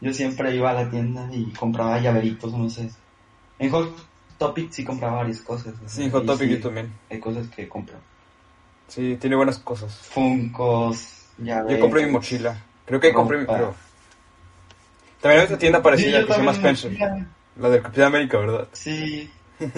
yo 0.00 0.12
siempre 0.12 0.54
iba 0.54 0.70
a 0.70 0.74
la 0.74 0.90
tienda 0.90 1.28
y 1.32 1.52
compraba 1.52 2.00
llaveritos, 2.00 2.52
no 2.52 2.68
sé. 2.68 2.90
En 3.58 3.70
Hot 3.70 3.88
Topic 4.38 4.70
sí 4.72 4.84
compraba 4.84 5.18
varias 5.18 5.40
cosas. 5.40 5.74
o 5.84 5.88
Sí, 5.88 6.04
en 6.04 6.10
Hot 6.10 6.24
y 6.24 6.26
Topic 6.26 6.48
sí, 6.48 6.56
yo 6.56 6.60
también. 6.62 6.92
Hay 7.10 7.20
cosas 7.20 7.48
que 7.48 7.68
compro. 7.68 7.98
Sí, 8.94 9.16
tiene 9.18 9.36
buenas 9.36 9.58
cosas. 9.58 9.90
Funcos, 9.94 11.24
llaveros. 11.38 11.72
Yo 11.72 11.80
compré 11.80 12.04
mi 12.04 12.12
mochila. 12.12 12.62
Creo 12.84 13.00
que 13.00 13.10
compré 13.10 13.38
mi... 13.38 13.46
creo. 13.46 13.74
También 15.22 15.40
hay 15.40 15.44
otra 15.46 15.56
tienda 15.58 15.80
parecida 15.82 16.26
que 16.26 16.32
se 16.32 16.38
llama 16.38 16.52
Spencer. 16.52 16.92
La 17.56 17.68
del 17.70 17.80
Capitán 17.82 18.04
América, 18.06 18.38
¿verdad? 18.38 18.68
Sí. 18.72 19.30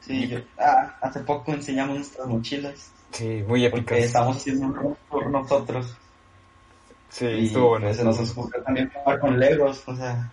Sí, 0.00 0.28
yo- 0.28 0.38
ah, 0.58 0.96
hace 1.00 1.18
poco 1.20 1.52
enseñamos 1.52 1.96
nuestras 1.96 2.28
mochilas. 2.28 2.90
Sí, 3.10 3.42
muy 3.46 3.68
Porque 3.68 3.80
épicas. 3.94 3.98
estamos 3.98 4.36
haciendo 4.36 4.66
un 4.66 4.74
run 4.76 4.96
por 5.08 5.28
nosotros. 5.28 5.96
Sí, 7.08 7.26
y 7.26 7.46
estuvo 7.46 7.70
bueno. 7.70 7.86
pues, 7.88 8.04
nos 8.04 8.30
ocurrió 8.30 8.62
también 8.62 8.88
jugar 8.90 9.18
con 9.18 9.38
Legos. 9.40 9.82
O 9.86 9.96
sea, 9.96 10.30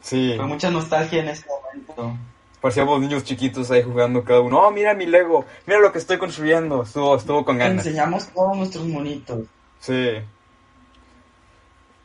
Sí, 0.00 0.32
fue 0.36 0.46
mucha 0.46 0.70
nostalgia 0.72 1.20
en 1.22 1.28
ese 1.28 1.46
momento. 1.46 2.16
Parecíamos 2.62 3.00
niños 3.00 3.24
chiquitos 3.24 3.70
ahí 3.70 3.82
jugando 3.82 4.24
cada 4.24 4.40
uno. 4.40 4.58
Oh, 4.60 4.70
mira 4.70 4.94
mi 4.94 5.04
Lego, 5.04 5.44
mira 5.66 5.80
lo 5.80 5.92
que 5.92 5.98
estoy 5.98 6.16
construyendo. 6.16 6.84
Estuvo, 6.84 7.16
estuvo 7.16 7.44
con 7.44 7.58
ganas. 7.58 7.84
Enseñamos 7.84 8.28
todos 8.28 8.56
nuestros 8.56 8.86
monitos. 8.86 9.40
Sí. 9.80 10.12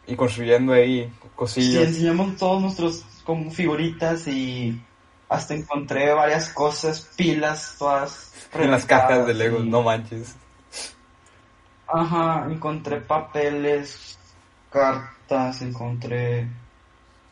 Y 0.08 0.16
construyendo 0.16 0.74
ahí 0.74 1.04
Sí, 1.06 1.30
cosillas. 1.36 1.84
enseñamos 1.88 2.36
todos 2.38 2.62
nuestros 2.62 3.04
como 3.24 3.52
figuritas 3.52 4.28
y 4.28 4.82
hasta 5.30 5.54
encontré 5.54 6.14
varias 6.14 6.50
cosas, 6.50 7.10
pilas, 7.16 7.76
todas 7.78 8.34
en 8.54 8.72
las 8.72 8.86
cajas 8.86 9.28
de 9.28 9.34
Lego, 9.34 9.60
y- 9.60 9.70
no 9.70 9.82
manches. 9.84 10.36
Ajá, 11.88 12.48
encontré 12.50 12.98
papeles, 13.02 14.18
cartas, 14.72 15.62
encontré... 15.62 16.48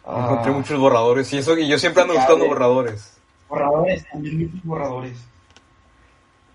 ah, 0.05 0.27
Encontré 0.29 0.51
muchos 0.53 0.79
borradores 0.79 1.31
y 1.33 1.37
eso, 1.39 1.57
y 1.57 1.67
yo 1.67 1.77
siempre 1.77 2.03
ando 2.03 2.13
buscando 2.15 2.45
borradores. 2.45 3.14
Borradores, 3.59 4.05
también 4.09 4.37
muchos 4.39 4.63
borradores. 4.63 5.17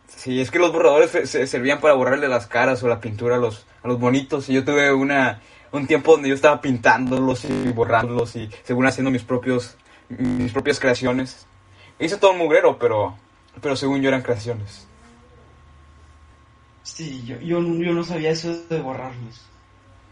Sí, 0.08 0.40
es 0.40 0.50
que 0.50 0.58
los 0.58 0.72
borradores 0.72 1.10
se, 1.10 1.26
se 1.26 1.46
servían 1.46 1.80
para 1.80 1.94
borrarle 1.94 2.28
las 2.28 2.46
caras 2.46 2.82
o 2.82 2.88
la 2.88 3.00
pintura 3.00 3.36
a 3.36 3.38
los, 3.38 3.66
a 3.82 3.88
los 3.88 3.98
bonitos. 3.98 4.48
Y 4.48 4.54
yo 4.54 4.64
tuve 4.64 4.92
una, 4.92 5.40
un 5.72 5.86
tiempo 5.86 6.12
donde 6.12 6.28
yo 6.28 6.34
estaba 6.34 6.60
pintándolos 6.60 7.44
y 7.44 7.68
borrándolos 7.72 8.36
y 8.36 8.50
según 8.64 8.86
haciendo 8.86 9.10
mis 9.10 9.22
propios, 9.22 9.76
mis 10.08 10.52
propias 10.52 10.78
creaciones. 10.80 11.46
Hice 11.98 12.16
todo 12.16 12.32
un 12.32 12.38
mugrero, 12.38 12.78
pero, 12.78 13.16
pero 13.62 13.76
según 13.76 14.00
yo 14.02 14.08
eran 14.08 14.22
creaciones. 14.22 14.86
Sí, 16.82 17.22
yo, 17.24 17.38
yo, 17.40 17.60
no- 17.60 17.82
yo 17.82 17.92
no 17.92 18.02
sabía 18.04 18.30
eso 18.30 18.52
de 18.68 18.80
borrarlos. 18.80 19.42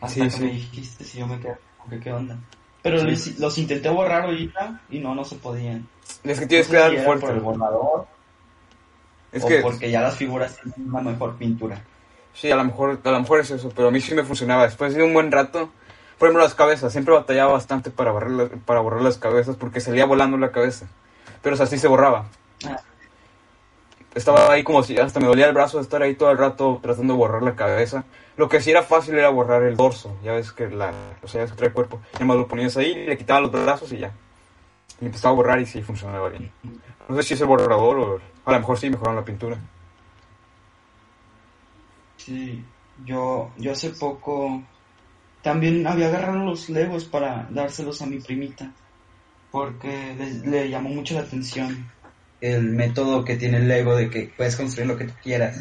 Hasta 0.01 0.15
Sí, 0.15 0.21
que 0.23 0.31
sí. 0.31 0.41
me 0.45 0.51
dijiste, 0.53 1.05
si 1.05 1.19
yo 1.19 1.27
me 1.27 1.41
quedé, 1.41 1.57
que, 1.91 2.01
¿qué 2.01 2.13
onda? 2.13 2.39
Pero 2.83 2.99
Sí. 3.01 3.07
los, 3.07 3.39
los 3.39 3.59
intenté 3.59 3.89
borrar 3.89 4.23
ahorita 4.23 4.81
y 4.91 4.99
no, 5.01 5.15
no 5.15 5.25
se 5.25 5.37
podían. 5.37 5.89
Es 6.25 6.39
que 6.39 6.45
No 6.45 6.49
tienes 6.49 6.67
sé 6.67 6.73
que 6.73 6.79
dar 6.79 6.91
si 6.93 6.99
fuerte. 6.99 7.27
por 7.27 7.35
el 7.35 7.41
borrador 7.41 8.07
Es 9.33 9.45
o 9.45 9.49
que, 9.49 9.61
porque 9.61 9.91
ya 9.91 10.01
las 10.01 10.17
figuras 10.17 10.57
tienen 10.63 10.95
una 10.95 11.03
mejor 11.11 11.37
pintura. 11.37 11.81
sí, 12.33 12.51
a 12.51 12.57
lo 12.57 12.65
mejor, 12.65 13.01
a 13.03 13.11
lo 13.11 13.21
mejor 13.21 13.41
es 13.41 13.51
eso, 13.51 13.71
pero 13.75 13.89
a 13.89 13.91
mí 13.91 14.01
sí 14.01 14.15
me 14.15 14.23
funcionaba. 14.25 14.63
Después 14.65 14.95
de 14.95 15.03
un 15.03 15.13
buen 15.13 15.31
rato, 15.33 15.71
por 16.19 16.29
ejemplo, 16.29 16.43
las 16.43 16.55
cabezas, 16.55 16.93
siempre 16.93 17.15
batallaba 17.15 17.53
bastante 17.53 17.91
para 17.91 18.11
borrar, 18.13 18.31
las- 18.31 18.51
para 18.65 18.81
borrar 18.81 19.03
las 19.03 19.19
cabezas 19.19 19.57
porque 19.57 19.81
salía 19.81 20.07
volando 20.07 20.37
la 20.39 20.51
cabeza. 20.53 20.87
Pero 21.43 21.55
o 21.55 21.57
sea, 21.57 21.67
así 21.67 21.79
se 21.79 21.89
borraba. 21.89 22.27
Ah. 22.67 22.81
Estaba 24.15 24.53
ahí 24.53 24.65
como 24.65 24.83
si 24.83 24.97
hasta 24.99 25.21
me 25.21 25.27
dolía 25.27 25.47
el 25.47 25.55
brazo 25.55 25.79
de 25.79 25.85
estar 25.85 26.03
ahí 26.03 26.15
todo 26.15 26.31
el 26.31 26.39
rato 26.39 26.81
tratando 26.83 27.13
de 27.15 27.19
borrar 27.19 27.43
la 27.43 27.55
cabeza. 27.55 28.05
Lo 28.37 28.49
que 28.49 28.61
sí 28.61 28.71
era 28.71 28.83
fácil 28.83 29.17
era 29.19 29.29
borrar 29.29 29.63
el 29.63 29.77
dorso. 29.77 30.17
Ya 30.23 30.33
ves 30.33 30.53
que 30.53 30.69
la, 30.69 30.93
o 31.23 31.29
sea, 31.29 31.45
ya 31.45 31.55
trae 31.55 31.69
el 31.69 31.75
cuerpo. 31.75 32.01
Ya 32.19 32.25
más 32.25 32.37
lo 32.37 32.49
ponías 32.49 32.77
ahí, 32.77 32.95
le 33.07 33.19
quitabas 33.19 33.43
los 33.43 33.65
brazos 33.65 33.93
y 33.93 33.99
ya. 33.99 34.13
Y 35.01 35.07
empezaba 35.07 35.33
a 35.33 35.37
borrar 35.37 35.61
y 35.61 35.67
sí 35.67 35.83
funcionaba 35.83 36.29
bien. 36.29 36.51
No 37.09 37.17
sé 37.17 37.23
si 37.23 37.35
es 37.35 37.41
el 37.41 37.47
borrador 37.47 37.99
o 37.99 38.21
a 38.45 38.53
lo 38.53 38.59
mejor 38.59 38.79
sí 38.79 38.91
mejoraron 38.91 39.17
la 39.17 39.25
pintura. 39.25 39.59
Sí, 42.17 42.65
yo, 43.05 43.51
yo 43.57 43.73
hace 43.73 43.91
poco 43.91 44.63
también 45.43 45.87
había 45.87 46.09
agarrado 46.09 46.45
los 46.45 46.69
legos 46.69 47.05
para 47.05 47.47
dárselos 47.51 48.03
a 48.03 48.07
mi 48.07 48.19
primita, 48.19 48.71
porque 49.51 50.15
le 50.45 50.69
llamó 50.69 50.91
mucho 50.91 51.15
la 51.15 51.21
atención 51.21 51.91
el 52.41 52.63
método 52.65 53.25
que 53.25 53.37
tiene 53.37 53.59
el 53.59 53.69
Lego 53.69 53.97
de 53.97 54.09
que 54.11 54.33
puedes 54.37 54.57
construir 54.57 54.87
lo 54.89 54.97
que 54.97 55.05
tú 55.07 55.15
quieras. 55.23 55.61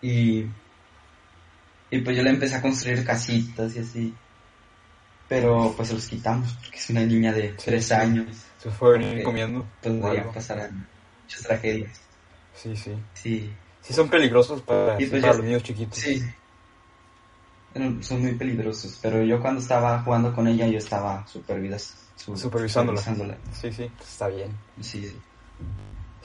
Y, 0.00 0.46
y 1.90 1.98
pues 2.02 2.16
yo 2.16 2.22
le 2.22 2.30
empecé 2.30 2.54
a 2.56 2.62
construir 2.62 3.04
casitas 3.04 3.74
y 3.76 3.78
así. 3.80 4.14
Pero 5.28 5.72
pues 5.76 5.88
se 5.88 5.94
los 5.94 6.06
quitamos 6.08 6.52
porque 6.62 6.76
es 6.78 6.90
una 6.90 7.04
niña 7.04 7.32
de 7.32 7.50
Sí, 7.50 7.56
tres 7.64 7.86
sí. 7.86 7.94
años. 7.94 8.26
Se 8.58 8.70
fue 8.70 8.90
a 8.90 8.92
venir 8.98 9.18
Ok. 9.18 9.24
comiendo. 9.24 9.60
o 9.60 9.66
Podría 10.00 10.20
algo. 10.20 10.32
pasar 10.32 10.70
muchas 11.22 11.42
tragedias. 11.42 12.00
Sí, 12.54 12.76
sí. 12.76 12.92
Sí, 13.14 13.52
Sí 13.80 13.92
son 13.94 14.08
peligrosos 14.08 14.60
para, 14.62 14.96
pues 14.96 15.08
para 15.10 15.22
ya- 15.22 15.28
los 15.32 15.42
niños 15.44 15.62
chiquitos. 15.62 15.98
Sí. 15.98 16.22
Son 18.02 18.20
muy 18.20 18.34
peligrosos, 18.34 18.98
pero 19.00 19.22
yo 19.24 19.40
cuando 19.40 19.60
estaba 19.60 20.02
jugando 20.02 20.34
con 20.34 20.46
ella, 20.46 20.66
yo 20.66 20.76
estaba 20.78 21.26
supervidas, 21.26 21.94
su- 22.16 22.36
Supervisándola. 22.36 23.00
supervisándola. 23.00 23.38
Sí, 23.58 23.72
sí, 23.72 23.90
está 23.98 24.28
bien. 24.28 24.50
Sí, 24.82 25.06
sí. 25.08 25.16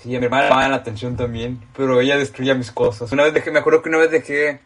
Sí, 0.01 0.15
a 0.15 0.19
mi 0.19 0.25
hermana 0.25 0.43
le 0.43 0.49
llamaba 0.49 0.69
la 0.69 0.75
atención 0.77 1.17
también, 1.17 1.59
pero 1.75 1.99
ella 1.99 2.17
destruía 2.17 2.53
mis 2.55 2.71
cosas. 2.71 3.11
Una 3.11 3.23
vez 3.23 3.33
dejé, 3.33 3.51
me 3.51 3.59
acuerdo 3.59 3.81
que 3.81 3.89
una 3.89 3.97
vez 3.97 4.11
dejé, 4.11 4.59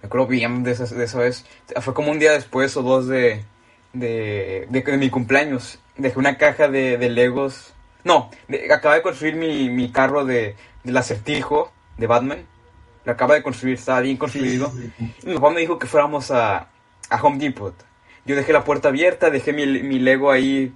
me 0.00 0.06
acuerdo 0.06 0.26
bien 0.26 0.62
de 0.62 0.72
esa, 0.72 0.84
de 0.86 1.04
esa 1.04 1.18
vez, 1.18 1.44
fue 1.80 1.94
como 1.94 2.10
un 2.10 2.18
día 2.18 2.32
después 2.32 2.76
o 2.76 2.82
dos 2.82 3.08
de, 3.08 3.44
de, 3.92 4.66
de, 4.70 4.82
de 4.82 4.98
mi 4.98 5.10
cumpleaños. 5.10 5.78
Dejé 5.96 6.18
una 6.18 6.38
caja 6.38 6.68
de, 6.68 6.96
de 6.96 7.10
Legos. 7.10 7.74
No, 8.04 8.30
acababa 8.70 8.96
de 8.96 9.02
construir 9.02 9.34
mi, 9.34 9.68
mi 9.68 9.90
carro 9.90 10.24
de, 10.24 10.56
del 10.84 10.96
acertijo 10.96 11.72
de 11.98 12.06
Batman. 12.06 12.46
Lo 13.04 13.12
acaba 13.12 13.34
de 13.34 13.42
construir, 13.42 13.74
estaba 13.74 14.00
bien 14.00 14.16
construido. 14.16 14.70
Sí, 14.70 14.92
sí, 14.96 15.14
sí. 15.20 15.26
Mi 15.28 15.34
papá 15.34 15.50
me 15.50 15.60
dijo 15.60 15.78
que 15.78 15.88
fuéramos 15.88 16.30
a, 16.30 16.68
a 17.10 17.22
Home 17.22 17.38
Depot. 17.38 17.74
Yo 18.24 18.36
dejé 18.36 18.52
la 18.52 18.62
puerta 18.62 18.88
abierta, 18.88 19.28
dejé 19.30 19.52
mi, 19.52 19.66
mi 19.66 19.98
Lego 19.98 20.30
ahí, 20.30 20.72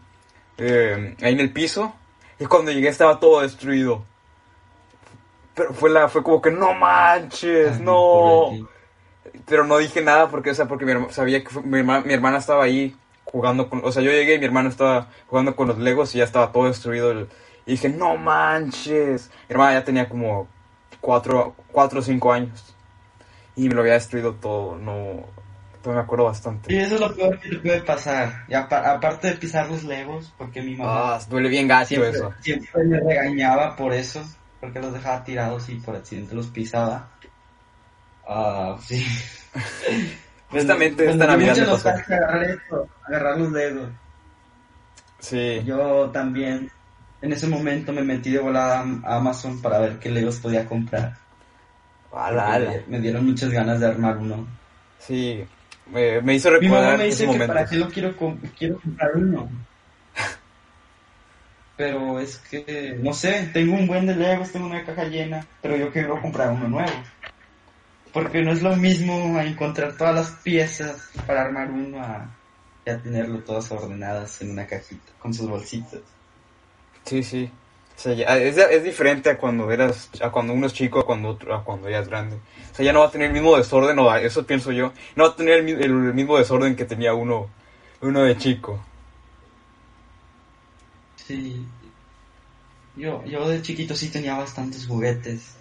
eh, 0.59 1.15
ahí 1.23 1.33
en 1.33 1.41
el 1.41 1.53
piso. 1.53 1.95
Y 2.39 2.47
cuando 2.47 2.71
llegué 2.71 2.89
estaba 2.89 3.19
todo 3.19 3.41
destruido. 3.41 4.05
Pero 5.55 5.73
fue 5.73 5.89
la, 5.91 6.09
fue 6.09 6.23
como 6.23 6.43
que 6.43 6.51
no 6.51 6.75
manches, 6.75 7.77
Ay, 7.77 7.83
no. 7.83 8.51
Pero 9.47 9.65
no 9.65 9.79
dije 9.79 10.03
nada 10.03 10.29
porque, 10.29 10.51
o 10.51 10.55
sea, 10.55 10.67
porque 10.67 10.85
mi 10.85 10.93
herma- 10.93 11.11
sabía 11.11 11.43
que 11.43 11.49
fue- 11.51 11.63
mi, 11.63 11.79
herma- 11.79 12.05
mi 12.05 12.13
hermana 12.13 12.39
estaba 12.39 12.65
ahí 12.65 12.95
jugando 13.25 13.69
con, 13.69 13.83
o 13.85 13.91
sea, 13.93 14.03
yo 14.03 14.11
llegué 14.11 14.35
y 14.35 14.39
mi 14.39 14.45
hermana 14.45 14.69
estaba 14.69 15.09
jugando 15.29 15.57
con 15.57 15.69
los 15.69 15.79
Legos 15.79 16.15
y 16.15 16.19
ya 16.19 16.25
estaba 16.25 16.53
todo 16.53 16.65
destruido. 16.67 17.11
el- 17.11 17.29
y 17.65 17.73
dije, 17.73 17.89
no 17.89 18.17
manches. 18.17 19.31
Mi 19.49 19.55
hermana 19.55 19.73
ya 19.75 19.85
tenía 19.85 20.09
como 20.09 20.47
cuatro, 21.01 21.55
cuatro 21.73 22.01
o 22.01 22.03
cinco 22.03 22.33
años. 22.33 22.75
Y 23.57 23.69
me 23.69 23.75
lo 23.75 23.81
había 23.81 23.95
destruido 23.95 24.35
todo, 24.35 24.77
no, 24.77 25.25
no 25.87 25.95
me 25.95 26.01
acuerdo 26.01 26.25
bastante. 26.27 26.73
Y 26.73 26.79
eso 26.79 26.95
es 26.97 27.01
lo 27.01 27.15
peor 27.15 27.39
que 27.41 27.49
te 27.51 27.59
puede 27.59 27.81
pasar. 27.83 28.45
Y 28.49 28.55
apa- 28.55 28.91
aparte 28.93 29.29
de 29.29 29.35
pisar 29.37 29.71
los 29.71 29.85
legos, 29.85 30.33
porque 30.37 30.63
mi 30.63 30.75
mamá 30.77 31.15
Ah, 31.17 31.21
duele 31.29 31.49
bien 31.49 31.69
gacho 31.69 31.89
siempre, 31.89 32.11
eso. 32.11 32.33
siempre 32.41 32.85
me 32.85 33.01
regañaba 33.01 33.75
por 33.77 33.93
eso, 33.93 34.23
porque 34.61 34.81
los 34.81 34.93
dejaba 34.93 35.23
tirados 35.25 35.69
y 35.69 35.77
por 35.77 35.97
accidente 35.97 36.35
los 36.35 36.47
pisaba. 36.49 37.09
Ah, 38.29 38.77
sí. 38.83 39.05
Justamente 40.51 41.05
Pues, 41.05 41.15
esta 41.15 41.27
Navidad 41.27 41.57
me 41.57 41.67
pasó. 41.67 41.89
agarrar 41.89 42.45
esto, 42.45 42.89
agarrar 43.07 43.39
los 43.39 43.53
legos. 43.53 43.89
Sí. 45.19 45.63
Yo 45.65 46.11
también 46.11 46.71
en 47.23 47.33
ese 47.33 47.47
momento 47.49 47.93
me 47.93 48.03
metí 48.03 48.31
de 48.31 48.39
volada 48.39 48.85
a 49.05 49.17
Amazon 49.17 49.61
para 49.61 49.79
ver 49.79 49.99
qué 49.99 50.11
legos 50.11 50.37
podía 50.39 50.65
comprar. 50.67 51.15
Ala, 52.15 52.55
ala. 52.55 52.73
Me 52.87 53.01
dieron 53.01 53.27
muchas 53.27 53.51
ganas 53.51 53.81
de 53.81 53.87
armar 53.87 54.17
uno. 54.19 54.47
Sí, 54.99 55.45
me, 55.91 56.21
me 56.21 56.35
hizo 56.35 56.51
Mi 56.51 56.57
recordar 56.57 56.85
mamá 56.85 56.97
me 56.99 57.05
dice 57.05 57.31
que 57.31 57.39
para 57.47 57.67
qué 57.67 57.77
lo 57.77 57.89
quiero, 57.89 58.15
quiero 58.59 58.81
comprar 58.81 59.17
uno. 59.17 59.49
Pero 61.77 62.19
es 62.21 62.39
que, 62.39 62.99
no 63.03 63.13
sé, 63.13 63.51
tengo 63.53 63.75
un 63.75 63.87
buen 63.87 64.07
de 64.07 64.17
Legos, 64.17 64.51
tengo 64.51 64.67
una 64.67 64.85
caja 64.85 65.05
llena, 65.05 65.47
pero 65.61 65.77
yo 65.77 65.93
quiero 65.93 66.21
comprar 66.23 66.51
uno 66.51 66.69
nuevo. 66.69 66.93
Porque 68.13 68.41
no 68.41 68.53
es 68.53 68.63
lo 68.63 68.75
mismo 68.77 69.39
encontrar 69.41 69.95
todas 69.97 70.15
las 70.15 70.31
piezas 70.43 71.11
para 71.27 71.43
armar 71.43 71.71
uno 71.71 72.01
a 72.01 72.31
tenerlo 72.85 73.41
todas 73.41 73.71
ordenadas 73.73 74.41
en 74.41 74.53
una 74.53 74.67
cajita, 74.67 75.13
con 75.19 75.35
sus 75.35 75.49
bolsitas. 75.49 76.01
Sí, 77.05 77.23
sí. 77.23 77.51
Ya- 78.05 78.37
es, 78.39 78.57
es 78.59 78.85
diferente 78.85 79.31
a 79.31 79.39
cuando 79.39 79.71
eras, 79.73 80.11
a 80.23 80.31
cuando 80.31 80.53
uno 80.53 80.67
es 80.67 80.75
chico, 80.75 81.01
a 81.01 81.07
cuando 81.07 81.29
otro, 81.31 81.55
a 81.55 81.65
cuando 81.65 81.89
ya 81.89 82.01
es 82.01 82.09
grande. 82.09 82.37
O 82.37 82.75
sea, 82.75 82.85
ya 82.85 82.93
no 82.93 83.01
va 83.01 83.07
a 83.07 83.11
tener 83.11 83.29
el 83.29 83.33
mismo 83.33 83.57
desorden, 83.57 83.99
o 83.99 84.15
eso 84.17 84.47
pienso 84.47 84.71
yo. 84.73 84.93
No 85.17 85.25
va 85.25 85.31
a 85.31 85.37
tener 85.37 85.55
el, 85.59 85.65
mi- 85.65 85.73
el 85.73 85.93
mismo 86.15 86.37
desorden 86.37 86.77
que 86.77 86.85
tenía 86.85 87.15
uno, 87.15 87.49
uno 88.03 88.23
de 88.23 88.37
chico. 88.37 88.79
Sí. 91.17 91.67
Yo, 92.97 93.25
yo 93.25 93.49
de 93.49 93.63
chiquito 93.63 93.95
sí 93.95 94.11
tenía 94.11 94.37
bastantes 94.37 94.87
juguetes. 94.87 95.55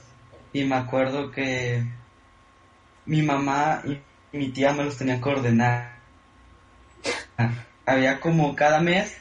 Y 0.53 0.63
me 0.63 0.75
acuerdo 0.75 1.31
que 1.31 1.83
mi 3.05 3.21
mamá 3.21 3.81
y 3.85 3.99
mi 4.37 4.49
tía 4.49 4.73
me 4.73 4.83
los 4.83 4.97
tenían 4.97 5.21
que 5.21 5.29
ordenar. 5.29 5.95
Había 7.85 8.19
como 8.19 8.55
cada 8.55 8.79
mes, 8.79 9.15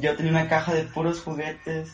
yo 0.00 0.16
tenía 0.16 0.32
una 0.32 0.48
caja 0.48 0.74
de 0.74 0.84
puros 0.84 1.22
juguetes. 1.22 1.90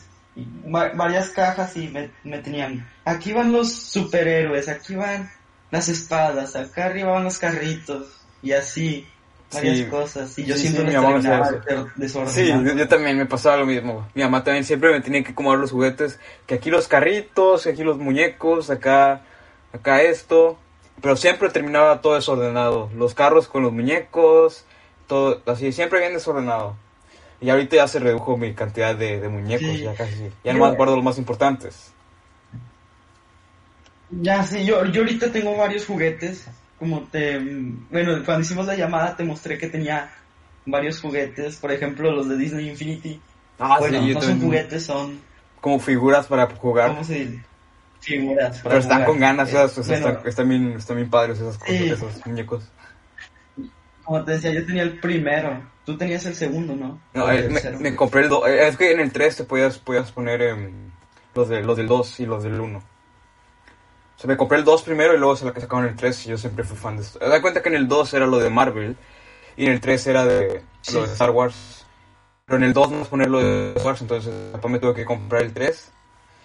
Varias 0.65 1.29
cajas 1.29 1.75
y 1.77 1.87
me, 1.87 2.11
me 2.23 2.39
tenían, 2.39 2.85
aquí 3.05 3.31
van 3.31 3.51
los 3.51 3.71
superhéroes, 3.73 4.67
aquí 4.67 4.95
van 4.95 5.31
las 5.71 5.87
espadas, 5.89 6.55
acá 6.55 6.85
arriba 6.85 7.11
van 7.11 7.23
los 7.23 7.37
carritos. 7.39 8.07
Y 8.41 8.51
así, 8.51 9.07
varias 9.53 9.77
Sí. 9.77 9.85
cosas. 9.85 10.37
Y 10.37 10.45
yo 10.45 10.55
Sí, 10.55 10.61
siempre 10.67 10.81
sí, 10.81 10.87
me 10.91 10.97
hacía 10.97 11.09
terminaba 11.09 11.47
eso. 11.47 12.21
de- 12.23 12.29
Sí, 12.29 12.51
yo 12.77 12.87
también 12.87 13.17
me 13.17 13.25
pasaba 13.25 13.57
lo 13.57 13.65
mismo. 13.65 14.07
Mi 14.13 14.23
mamá 14.23 14.43
también 14.43 14.65
siempre 14.65 14.91
me 14.91 15.01
tenía 15.01 15.23
que 15.23 15.31
acomodar 15.31 15.59
los 15.59 15.71
juguetes, 15.71 16.19
que 16.45 16.55
aquí 16.55 16.69
los 16.69 16.87
carritos, 16.87 17.63
que 17.63 17.69
aquí 17.69 17.83
los 17.83 17.97
muñecos, 17.97 18.69
acá, 18.69 19.21
acá 19.73 20.01
esto. 20.01 20.57
Pero 21.01 21.15
siempre 21.15 21.49
terminaba 21.49 22.01
todo 22.01 22.15
desordenado. 22.15 22.89
Los 22.95 23.13
carros 23.13 23.47
con 23.47 23.63
los 23.63 23.71
muñecos, 23.73 24.65
todo 25.07 25.41
así, 25.45 25.71
siempre 25.71 25.99
bien 25.99 26.13
desordenado. 26.13 26.75
Y 27.41 27.49
ahorita 27.49 27.75
ya 27.75 27.87
se 27.87 27.99
redujo 27.99 28.37
mi 28.37 28.53
cantidad 28.53 28.95
de, 28.95 29.19
de 29.19 29.29
muñecos, 29.29 29.67
Sí. 29.67 29.83
ya 29.83 29.93
casi. 29.93 30.15
Ya 30.43 30.51
Yo- 30.51 30.53
nomás 30.53 30.75
guardo 30.75 30.95
los 30.95 31.03
más 31.03 31.17
importantes. 31.17 31.91
Ya, 34.11 34.43
sí, 34.43 34.65
yo, 34.65 34.85
yo 34.85 35.01
ahorita 35.01 35.31
tengo 35.31 35.55
varios 35.57 35.85
juguetes. 35.85 36.45
Como 36.79 37.01
te. 37.03 37.39
Bueno, 37.39 38.23
cuando 38.25 38.41
hicimos 38.41 38.65
la 38.65 38.75
llamada 38.75 39.15
te 39.15 39.23
mostré 39.23 39.57
que 39.57 39.67
tenía 39.67 40.11
varios 40.65 41.01
juguetes. 41.01 41.55
Por 41.57 41.71
ejemplo, 41.71 42.11
los 42.11 42.27
de 42.29 42.37
Disney 42.37 42.69
Infinity. 42.69 43.19
Ah, 43.59 43.77
bueno, 43.79 44.01
sí, 44.03 44.13
no 44.13 44.21
son 44.21 44.41
juguetes, 44.41 44.85
son. 44.85 45.19
Como 45.61 45.79
figuras 45.79 46.27
para 46.27 46.47
jugar. 46.47 46.89
¿Cómo 46.89 47.03
se 47.03 47.25
dice? 47.25 47.43
figuras. 48.01 48.57
para 48.59 48.69
Pero 48.75 48.77
están 48.81 48.97
jugar. 48.97 49.07
con 49.09 49.19
ganas, 49.19 49.47
Eh, 49.49 49.51
esas, 49.53 49.87
bueno, 49.87 50.07
están, 50.09 50.27
están 50.27 50.49
bien, 50.49 50.73
están 50.77 50.95
bien 50.97 51.09
padres 51.09 51.39
esas 51.39 51.57
cosas, 51.57 51.75
Sí. 51.75 51.89
esos 51.89 52.25
muñecos. 52.27 52.63
Como 54.05 54.23
te 54.23 54.31
decía, 54.33 54.51
yo 54.51 54.65
tenía 54.65 54.83
el 54.83 54.99
primero. 54.99 55.61
Tú 55.85 55.97
tenías 55.97 56.25
el 56.25 56.35
segundo, 56.35 56.75
¿no? 56.75 56.99
No, 57.13 57.29
el 57.29 57.45
eh, 57.45 57.49
me, 57.49 57.77
me 57.91 57.95
compré 57.95 58.21
el 58.21 58.29
2. 58.29 58.47
Es 58.47 58.77
que 58.77 58.91
en 58.91 58.99
el 58.99 59.11
3 59.11 59.35
te 59.37 59.43
podías, 59.43 59.77
podías 59.77 60.11
poner 60.11 60.41
em, 60.41 60.91
los, 61.35 61.49
de, 61.49 61.61
los 61.61 61.77
del 61.77 61.87
2 61.87 62.19
y 62.21 62.25
los 62.25 62.43
del 62.43 62.59
1. 62.59 62.77
O 62.77 64.17
sea, 64.17 64.27
me 64.27 64.37
compré 64.37 64.57
el 64.57 64.63
2 64.63 64.81
primero 64.83 65.13
y 65.13 65.17
luego 65.17 65.35
se 65.35 65.45
la 65.45 65.53
que 65.53 65.61
sacaron 65.61 65.85
el 65.85 65.95
3 65.95 66.25
y 66.25 66.29
yo 66.29 66.37
siempre 66.37 66.63
fui 66.63 66.77
fan 66.77 66.95
de 66.97 67.03
esto. 67.03 67.19
Da 67.19 67.41
cuenta 67.41 67.61
que 67.61 67.69
en 67.69 67.75
el 67.75 67.87
2 67.87 68.13
era 68.13 68.25
lo 68.25 68.39
de 68.39 68.49
Marvel 68.49 68.95
y 69.57 69.65
en 69.65 69.73
el 69.73 69.81
3 69.81 70.07
era 70.07 70.25
de 70.25 70.61
Sí. 70.81 70.93
lo 70.93 71.01
de 71.05 71.11
Star 71.13 71.31
Wars. 71.31 71.85
Pero 72.45 72.57
en 72.57 72.63
el 72.63 72.73
2 72.73 72.91
no 72.91 73.01
es 73.01 73.07
poner 73.07 73.29
lo 73.29 73.39
de 73.39 73.69
Star 73.71 73.85
Wars, 73.87 74.01
entonces 74.01 74.33
papá 74.53 74.67
me 74.69 74.79
tuve 74.79 74.93
que 74.93 75.05
comprar 75.05 75.41
el 75.41 75.53
3. 75.53 75.91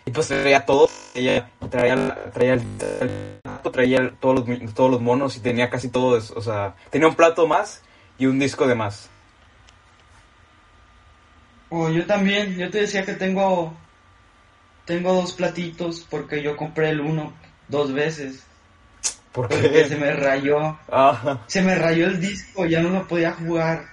Y 0.07 0.11
pues 0.11 0.29
traía 0.29 0.65
todo, 0.67 0.89
traía, 1.13 1.51
traía, 1.71 2.15
traía 2.33 2.55
el, 2.55 2.63
el 3.01 3.41
plato, 3.61 3.71
traía 3.71 4.13
todos, 4.21 4.49
los, 4.49 4.75
todos 4.75 4.91
los 4.91 5.01
monos 5.01 5.37
y 5.37 5.41
tenía 5.41 5.69
casi 5.71 5.89
todo, 5.89 6.17
eso, 6.17 6.35
o 6.37 6.41
sea, 6.43 6.75
tenía 6.91 7.09
un 7.09 7.15
plato 7.15 7.47
más 7.47 7.83
y 8.19 8.27
un 8.27 8.39
disco 8.39 8.67
de 8.67 8.75
más. 8.75 9.09
Oh, 11.69 11.89
yo 11.89 12.05
también, 12.07 12.57
yo 12.57 12.71
te 12.71 12.79
decía 12.81 13.05
que 13.05 13.15
tengo 13.15 13.75
tengo 14.87 15.13
dos 15.15 15.35
platitos 15.35 16.05
porque 16.11 16.43
yo 16.43 16.57
compré 16.57 16.91
el 16.91 17.01
uno 17.01 17.33
dos 17.69 17.93
veces 17.93 18.43
¿Por 19.31 19.47
qué? 19.47 19.55
porque 19.57 19.85
se 19.87 19.97
me 19.97 20.11
rayó, 20.13 20.77
Ah, 20.91 21.39
se 21.47 21.63
me 21.63 21.77
rayó 21.77 22.07
el 22.07 22.21
disco, 22.21 22.67
ya 22.67 22.83
no 22.83 22.89
lo 22.91 23.07
podía 23.07 23.33
jugar. 23.33 23.85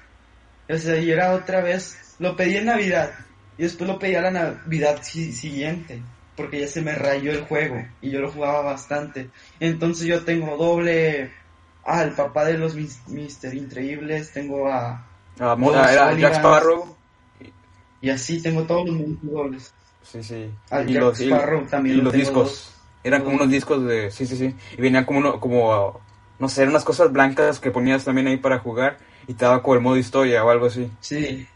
O 0.68 0.76
sea, 0.78 0.98
y 0.98 1.12
era 1.12 1.34
otra 1.34 1.62
vez, 1.62 2.16
lo 2.20 2.36
pedí 2.36 2.58
en 2.58 2.66
Navidad 2.66 3.12
y 3.60 3.64
después 3.64 3.88
lo 3.88 4.00
pedí 4.00 4.16
a 4.16 4.22
la 4.22 4.32
Navidad 4.32 5.00
si- 5.04 5.32
siguiente 5.34 6.02
porque 6.38 6.62
ya 6.62 6.67
se 6.67 6.82
me 6.82 6.94
rayó 6.96 7.32
el 7.32 7.41
juego 7.41 7.84
y 8.00 8.12
yo 8.12 8.22
lo 8.22 8.32
jugaba 8.32 8.62
bastante. 8.62 9.29
Entonces 9.60 10.06
yo 10.06 10.24
tengo 10.24 10.56
doble 10.56 11.32
al 11.84 12.12
papá 12.13 12.46
de 12.46 12.58
los 12.58 12.75
mis- 12.75 13.06
Mister 13.08 13.53
Increíbles, 13.53 14.32
tengo 14.32 14.70
a 14.72 15.03
ah, 15.39 15.56
mo- 15.58 15.72
Los 15.72 15.89
era 15.89 16.13
Jack. 16.13 16.36
Sparrow. 16.36 16.96
y 18.01 18.10
así 18.10 18.41
tengo 18.41 18.63
todos 18.63 18.88
los 18.88 19.22
dobles. 19.24 19.74
Sí, 20.03 20.22
sí. 20.24 20.50
Al 20.70 20.89
y 20.89 20.94
Jack 20.94 21.01
los, 21.03 21.20
y- 21.20 21.25
Sparrow 21.25 21.65
también 21.65 21.96
y 21.96 21.98
lo 21.98 22.03
los 22.06 22.13
discos. 22.13 22.34
dos. 22.36 22.74
Eran 23.03 23.24
como 23.24 23.36
unos 23.38 23.50
discos 23.50 23.86
de... 23.86 24.12
Sí, 24.12 24.25
sí, 24.25 24.36
sí. 24.36 24.53
Y 24.77 24.82
venían 24.82 25.06
como 25.06 25.20
uno, 25.20 25.39
como... 25.39 26.00
No 26.39 26.50
sé, 26.50 26.62
eran 26.62 26.72
unas 26.72 26.84
cosas 26.84 27.12
blancas 27.12 27.60
que 27.60 27.72
ponías 27.72 28.03
también 28.03 28.27
ahí 28.27 28.38
para 28.38 28.60
jugar 28.60 28.98
y 29.27 29.34
te 29.34 29.46
daba 29.46 29.63
como 29.63 29.75
el 29.75 29.82
modo 29.82 29.98
historia 29.98 30.44
o 30.44 30.50
algo 30.50 30.67
así. 30.67 30.91
Sí, 31.00 31.48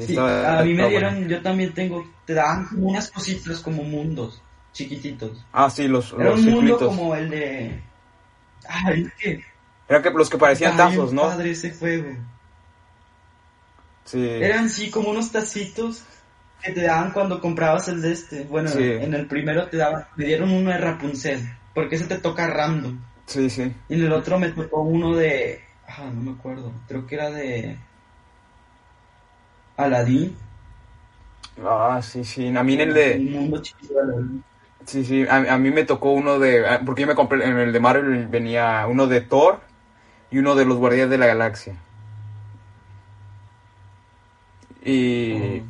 Sí, 0.00 0.16
a 0.18 0.62
mí 0.64 0.74
me 0.74 0.88
dieron, 0.88 1.28
yo 1.28 1.40
también 1.42 1.72
tengo, 1.72 2.06
te 2.24 2.34
daban 2.34 2.66
como 2.66 2.88
unas 2.88 3.10
cositas 3.10 3.60
como 3.60 3.82
mundos 3.82 4.42
chiquititos. 4.72 5.44
Ah, 5.52 5.70
sí, 5.70 5.88
los, 5.88 6.12
Era 6.12 6.30
los 6.30 6.40
un 6.40 6.50
mundo 6.50 6.78
como 6.78 7.14
el 7.14 7.30
de... 7.30 7.82
Ay, 8.68 9.02
es 9.02 9.12
que... 9.14 9.44
Eran 9.88 10.02
que, 10.02 10.10
los 10.10 10.28
que 10.28 10.38
parecían 10.38 10.72
está 10.72 10.88
tazos, 10.88 11.12
¿no? 11.12 11.22
padre 11.22 11.52
ese 11.52 11.70
juego. 11.72 12.10
Sí. 14.04 14.22
Eran 14.22 14.68
sí 14.68 14.90
como 14.90 15.10
unos 15.10 15.30
tacitos 15.30 16.02
que 16.62 16.72
te 16.72 16.82
daban 16.82 17.12
cuando 17.12 17.40
comprabas 17.40 17.88
el 17.88 18.02
de 18.02 18.12
este. 18.12 18.44
Bueno, 18.44 18.68
Sí. 18.68 18.82
en 18.82 19.14
el 19.14 19.26
primero 19.26 19.68
te 19.68 19.76
daban, 19.76 20.06
me 20.16 20.24
dieron 20.24 20.50
uno 20.50 20.70
de 20.70 20.78
Rapunzel, 20.78 21.40
porque 21.74 21.96
ese 21.96 22.06
te 22.06 22.18
toca 22.18 22.46
random. 22.48 23.00
Sí, 23.26 23.48
sí. 23.48 23.72
Y 23.88 23.94
en 23.94 24.04
el 24.04 24.12
otro 24.12 24.38
me 24.38 24.50
tocó 24.50 24.82
uno 24.82 25.14
de... 25.14 25.60
Ah, 25.88 26.10
no 26.12 26.20
me 26.20 26.30
acuerdo. 26.32 26.72
Creo 26.88 27.06
que 27.06 27.14
era 27.14 27.30
de... 27.30 27.76
Aladdin. 29.76 30.36
Ah, 31.64 32.00
sí, 32.02 32.24
sí. 32.24 32.54
A 32.56 32.62
mí 32.62 32.74
en 32.74 32.80
el 32.80 32.94
de... 32.94 33.16
Un 33.18 33.32
mundo 33.32 33.62
chiquito 33.62 33.94
de 33.94 34.00
Aladdin. 34.00 34.44
Sí, 34.84 35.04
sí. 35.04 35.26
A, 35.28 35.54
a 35.54 35.58
mí 35.58 35.70
me 35.70 35.84
tocó 35.84 36.12
uno 36.12 36.38
de... 36.38 36.66
ah, 36.66 36.80
Porque 36.84 37.02
yo 37.02 37.06
me 37.06 37.14
compré... 37.14 37.44
En 37.44 37.58
el 37.58 37.72
de 37.72 37.80
Marvel 37.80 38.26
venía 38.28 38.86
uno 38.88 39.06
de 39.06 39.20
Thor 39.20 39.60
y 40.30 40.38
uno 40.38 40.54
de 40.54 40.64
los 40.64 40.76
Guardianes 40.78 41.10
de 41.10 41.18
la 41.18 41.26
Galaxia. 41.26 41.76
Y... 44.84 45.62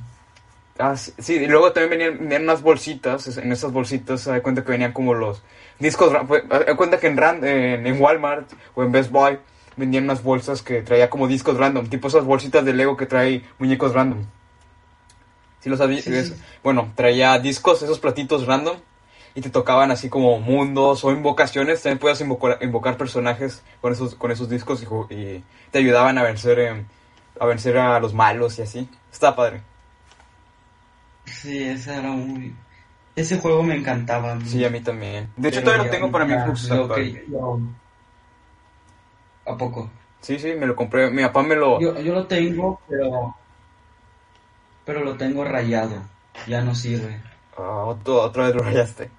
Ah, 0.78 0.94
sí, 0.96 1.36
y 1.36 1.46
luego 1.46 1.72
también 1.72 1.90
venían, 1.98 2.18
venían 2.18 2.42
unas 2.42 2.60
bolsitas, 2.60 3.38
en 3.38 3.50
esas 3.50 3.72
bolsitas 3.72 4.20
se 4.20 4.30
da 4.30 4.42
cuenta 4.42 4.62
que 4.62 4.72
venían 4.72 4.92
como 4.92 5.14
los 5.14 5.42
discos, 5.78 6.12
de 6.12 6.76
cuenta 6.76 7.00
que 7.00 7.06
en, 7.06 7.16
Ran- 7.16 7.42
en, 7.42 7.86
en 7.86 7.98
Walmart 7.98 8.52
o 8.74 8.82
en 8.82 8.92
Best 8.92 9.10
Buy 9.10 9.38
vendían 9.76 10.04
unas 10.04 10.22
bolsas 10.22 10.62
que 10.62 10.82
traía 10.82 11.10
como 11.10 11.28
discos 11.28 11.56
random, 11.58 11.86
tipo 11.88 12.08
esas 12.08 12.24
bolsitas 12.24 12.64
de 12.64 12.72
Lego 12.74 12.96
que 12.96 13.06
trae 13.06 13.44
muñecos 13.58 13.92
random. 13.94 14.24
¿Sí 15.60 15.68
lo 15.70 15.76
sabías? 15.76 16.04
Sí, 16.04 16.22
sí. 16.24 16.34
Bueno, 16.62 16.92
traía 16.94 17.38
discos, 17.38 17.82
esos 17.82 17.98
platitos 17.98 18.46
random, 18.46 18.76
y 19.34 19.40
te 19.40 19.50
tocaban 19.50 19.90
así 19.90 20.08
como 20.08 20.38
mundos 20.40 21.04
o 21.04 21.10
invocaciones, 21.12 21.82
también 21.82 21.98
podías 21.98 22.20
invocar, 22.20 22.58
invocar 22.62 22.96
personajes 22.96 23.62
con 23.80 23.92
esos, 23.92 24.14
con 24.14 24.30
esos 24.30 24.48
discos 24.48 24.82
y, 24.82 25.14
y 25.14 25.44
te 25.70 25.78
ayudaban 25.78 26.16
a 26.18 26.22
vencer, 26.22 26.58
em, 26.60 26.84
a 27.38 27.44
vencer 27.46 27.76
a 27.76 28.00
los 28.00 28.14
malos 28.14 28.58
y 28.58 28.62
así. 28.62 28.88
Está 29.12 29.36
padre. 29.36 29.60
Sí, 31.24 31.62
ese 31.64 31.96
era 31.96 32.10
muy... 32.10 32.54
Ese 33.16 33.38
juego 33.38 33.62
me 33.62 33.74
encantaba. 33.74 34.32
a 34.32 34.34
mí. 34.36 34.44
Sí, 34.48 34.64
a 34.64 34.70
mí 34.70 34.80
también. 34.80 35.30
De 35.36 35.48
hecho, 35.48 35.62
todavía 35.62 35.84
lo 35.84 35.90
tengo 35.90 36.10
para 36.10 36.24
mi 36.26 36.34
Xbox. 36.34 36.68
lo 36.68 36.82
actual. 36.82 37.02
que- 37.02 37.24
lo- 37.28 37.60
¿A 39.46 39.56
poco? 39.56 39.90
Sí, 40.20 40.38
sí, 40.38 40.54
me 40.54 40.66
lo 40.66 40.74
compré. 40.74 41.10
Mi 41.10 41.22
papá 41.22 41.42
me 41.42 41.54
lo... 41.56 41.80
Yo, 41.80 41.98
yo 42.00 42.14
lo 42.14 42.26
tengo, 42.26 42.80
pero... 42.88 43.34
Pero 44.84 45.04
lo 45.04 45.16
tengo 45.16 45.44
rayado. 45.44 46.02
Ya 46.46 46.60
no 46.62 46.74
sirve. 46.74 47.20
Ah, 47.56 47.84
otro- 47.84 48.22
otra 48.22 48.46
vez 48.46 48.54
lo 48.54 48.62
rayaste. 48.62 49.10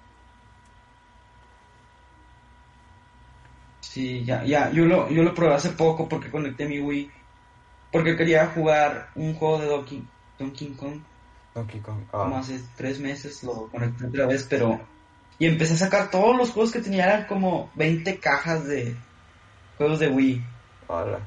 Sí, 3.80 4.24
ya, 4.24 4.44
ya, 4.44 4.70
yo 4.70 4.84
lo, 4.84 5.08
yo 5.10 5.22
lo 5.22 5.34
probé 5.34 5.54
hace 5.54 5.70
poco 5.70 6.08
porque 6.08 6.30
conecté 6.30 6.66
mi 6.66 6.80
Wii. 6.80 7.10
Porque 7.90 8.16
quería 8.16 8.46
jugar 8.48 9.08
un 9.14 9.34
juego 9.34 9.58
de 9.60 9.66
Donkey, 9.66 10.04
Donkey 10.38 10.68
Kong. 10.74 11.00
Donkey 11.54 11.80
Kong. 11.80 12.00
Como 12.10 12.36
Ah, 12.36 12.40
hace 12.40 12.60
tres 12.76 13.00
meses 13.00 13.42
lo 13.42 13.68
conecté 13.68 14.06
otra 14.06 14.26
vez, 14.26 14.46
pero... 14.48 14.78
Y 15.38 15.46
empecé 15.46 15.74
a 15.74 15.78
sacar 15.78 16.10
todos 16.10 16.36
los 16.36 16.50
juegos 16.50 16.72
que 16.72 16.80
tenía, 16.80 17.04
eran 17.06 17.26
como 17.26 17.70
20 17.76 18.18
cajas 18.18 18.66
de 18.66 18.96
juegos 19.78 19.98
de 20.00 20.08
Wii. 20.08 20.44
hola. 20.88 21.18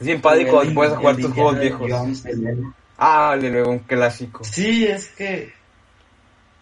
Es 0.00 0.06
bien 0.06 0.20
padre 0.20 0.42
El 0.42 0.48
cuando 0.48 0.68
de- 0.70 0.74
puedes 0.74 0.94
jugar 0.94 1.16
de 1.16 1.22
tus 1.22 1.32
juegos 1.32 1.58
viejos. 1.60 1.90
Jones, 1.92 2.24
el 2.26 2.40
de- 2.44 2.62
Ah, 2.98 3.36
le 3.40 3.50
luego 3.50 3.70
un 3.70 3.78
clásico. 3.80 4.42
Sí, 4.44 4.86
es 4.86 5.08
que... 5.08 5.52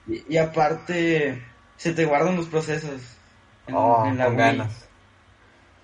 Y, 0.07 0.35
y 0.35 0.37
aparte, 0.37 1.43
se 1.77 1.93
te 1.93 2.05
guardan 2.05 2.37
los 2.37 2.47
procesos 2.47 3.01
en, 3.67 3.75
Oh, 3.75 4.05
en 4.07 4.19
la 4.19 4.27
con 4.27 4.35
Wii. 4.37 4.43
ganas. 4.45 4.89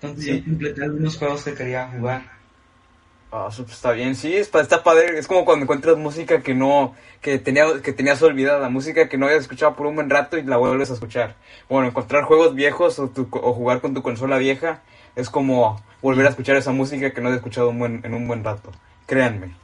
Entonces 0.01 0.25
Sí. 0.25 0.37
yo 0.39 0.45
completé 0.45 0.83
algunos 0.83 1.17
juegos 1.17 1.43
que 1.43 1.53
quería 1.55 1.87
jugar. 1.89 2.21
Ah, 3.31 3.47
eso, 3.49 3.63
pues, 3.63 3.75
está 3.77 3.91
bien, 3.93 4.15
sí, 4.15 4.35
está 4.35 4.83
padre. 4.83 5.17
Es 5.17 5.27
como 5.27 5.43
cuando 5.43 5.63
encuentras 5.63 5.97
música 5.97 6.41
que 6.43 6.53
no, 6.53 6.93
que 7.19 7.39
tenía, 7.39 7.65
que 7.81 7.91
tenías 7.91 8.21
olvidada, 8.21 8.69
música 8.69 9.09
que 9.09 9.17
no 9.17 9.25
habías 9.25 9.41
escuchado 9.41 9.75
por 9.75 9.87
un 9.87 9.95
buen 9.95 10.09
rato 10.09 10.37
y 10.37 10.43
la 10.43 10.57
vuelves 10.57 10.91
a 10.91 10.93
escuchar. 10.93 11.35
Bueno, 11.67 11.87
encontrar 11.87 12.23
juegos 12.25 12.53
viejos 12.53 12.99
o, 12.99 13.09
tu- 13.09 13.27
o 13.31 13.53
jugar 13.53 13.81
con 13.81 13.95
tu 13.95 14.03
consola 14.03 14.37
vieja 14.37 14.81
es 15.15 15.29
como 15.29 15.81
volver 16.01 16.25
a 16.25 16.29
escuchar 16.29 16.55
esa 16.55 16.71
música 16.71 17.11
que 17.13 17.21
no 17.21 17.27
habías 17.27 17.39
escuchado 17.39 17.69
un 17.69 17.79
buen- 17.79 18.01
en 18.03 18.13
un 18.13 18.27
buen 18.27 18.43
rato. 18.43 18.71
Créanme. 19.05 19.55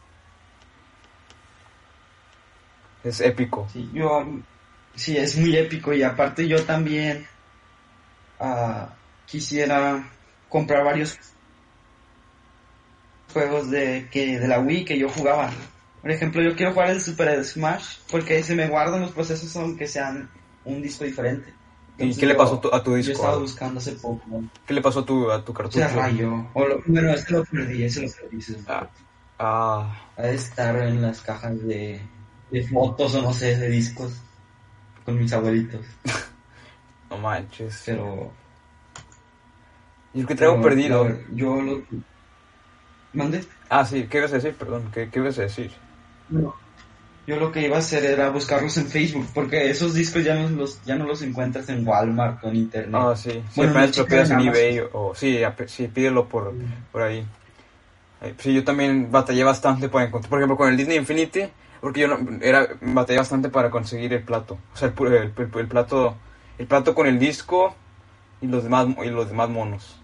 Es 3.04 3.22
épico. 3.22 3.68
Sí, 3.72 3.90
yo, 3.94 4.26
sí, 4.96 5.18
es 5.18 5.38
muy 5.38 5.56
épico 5.56 5.94
y 5.94 6.04
aparte 6.04 6.48
yo 6.48 6.64
también 6.66 7.26
ah, 8.40 8.90
quisiera 9.26 10.04
comprar 10.50 10.84
varios 10.84 11.18
juegos 13.34 13.70
de 13.70 14.08
que 14.12 14.40
de 14.40 14.48
la 14.48 14.60
Wii 14.60 14.86
que 14.86 14.98
yo 14.98 15.10
jugaba. 15.10 15.52
Por 16.02 16.12
ejemplo, 16.12 16.42
yo 16.42 16.56
quiero 16.56 16.74
jugar 16.74 16.90
el 16.92 17.02
Super 17.02 17.44
Smash 17.44 17.98
porque 18.10 18.42
se 18.44 18.56
me 18.56 18.68
guardan 18.68 19.02
los 19.02 19.12
procesos 19.12 19.56
aunque 19.56 19.88
sean 19.88 20.30
un 20.66 20.82
disco 20.82 21.04
diferente. 21.04 21.54
¿Y 22.00 22.16
qué 22.16 22.26
le 22.26 22.34
yo- 22.34 22.38
pasó 22.38 22.74
a 22.74 22.84
tu 22.84 22.92
Yo 22.92 22.96
disco? 22.98 23.12
estaba 23.14 23.38
buscando 23.38 23.80
hace 23.80 23.92
poco. 23.94 24.42
¿Qué 24.66 24.74
le 24.74 24.82
pasó 24.82 25.00
a 25.02 25.06
tu, 25.06 25.32
a 25.32 25.44
tu 25.44 25.54
cartucho? 25.54 25.80
Se 25.80 25.88
rayó. 25.88 26.50
O 26.54 26.66
lo, 26.66 26.82
bueno, 26.86 27.10
ese 27.12 27.32
lo 27.34 27.44
perdí, 27.46 27.84
ese 27.84 28.02
lo 28.04 28.08
perdí. 28.12 28.38
ese 28.38 28.52
lo 28.54 28.58
perdí. 28.60 28.70
Ah, 28.70 28.90
ah, 29.40 30.02
Ha 30.18 30.22
de 30.24 30.36
estar 30.36 30.76
en 30.78 31.02
las 31.02 31.22
cajas 31.22 31.62
de, 31.66 32.02
de 32.52 32.68
fotos 32.68 33.16
o 33.16 33.22
no 33.22 33.34
sé, 33.34 33.58
de 33.58 33.70
discos 33.70 34.14
con 35.06 35.18
mis 35.20 35.32
abuelitos. 35.34 35.86
no 37.10 37.18
manches. 37.18 37.84
Pero. 37.86 38.32
Y 40.14 40.22
el 40.22 40.28
que 40.28 40.36
traigo 40.36 40.56
pero, 40.56 40.64
perdido. 40.70 41.18
yo 41.34 41.62
lo. 41.62 41.84
¿Mande? 43.14 43.44
Ah, 43.70 43.86
sí, 43.86 44.08
¿qué 44.08 44.20
ibas 44.20 44.32
a 44.32 44.36
decir? 44.36 44.56
Perdón, 44.56 44.90
¿qué, 44.94 45.10
qué 45.10 45.20
ibas 45.20 45.38
a 45.40 45.44
decir? 45.44 45.72
No. 46.30 46.54
Yo 47.30 47.36
lo 47.36 47.52
que 47.52 47.62
iba 47.62 47.76
a 47.76 47.80
hacer 47.80 48.04
era 48.06 48.32
buscarlos 48.32 48.76
en 48.78 48.88
Facebook, 48.88 49.28
porque 49.36 49.70
esos 49.70 49.94
discos 49.94 50.24
ya 50.24 50.34
no 50.34 50.50
los, 50.50 50.84
ya 50.84 50.96
no 50.96 51.06
los 51.06 51.22
encuentras 51.22 51.70
en 51.70 51.88
Walmart 51.88 52.44
o 52.44 52.48
en 52.50 52.56
internet. 52.56 53.00
Ah, 53.06 53.14
sí. 53.16 53.44
Si 53.52 53.60
Bueno, 53.60 53.74
no 53.76 53.86
lo 53.86 54.06
pides 54.08 54.32
en 54.32 54.40
eBay 54.40 54.80
o, 54.80 54.90
o- 54.94 55.14
sí, 55.14 55.40
sí, 55.68 55.88
pídelo 55.90 56.28
por, 56.28 56.52
por 56.92 57.04
ahí. 57.04 57.24
Eh, 58.24 58.34
Sí, 58.40 58.52
yo 58.52 58.64
también 58.64 59.12
batallé 59.12 59.44
bastante 59.44 59.90
para 59.90 60.06
encontrar, 60.08 60.28
por 60.32 60.40
ejemplo, 60.40 60.58
con 60.58 60.70
el 60.70 60.76
Disney 60.78 60.98
Infinity, 60.98 61.44
porque 61.82 62.00
yo 62.00 62.08
no, 62.08 62.18
era, 62.42 62.68
batallé 62.82 63.20
bastante 63.20 63.50
para 63.50 63.70
conseguir 63.70 64.12
el 64.12 64.24
plato, 64.24 64.58
o 64.74 64.76
sea, 64.76 64.88
el, 64.98 65.06
el, 65.14 65.14
el- 65.38 65.52
el 65.60 65.68
plato, 65.68 66.16
el 66.58 66.66
plato 66.66 66.96
con 66.96 67.06
el 67.06 67.20
disco 67.20 67.76
y 68.42 68.48
los 68.48 68.64
demás, 68.64 68.88
y 69.06 69.10
los 69.10 69.30
demás 69.30 69.50
monos. 69.50 70.02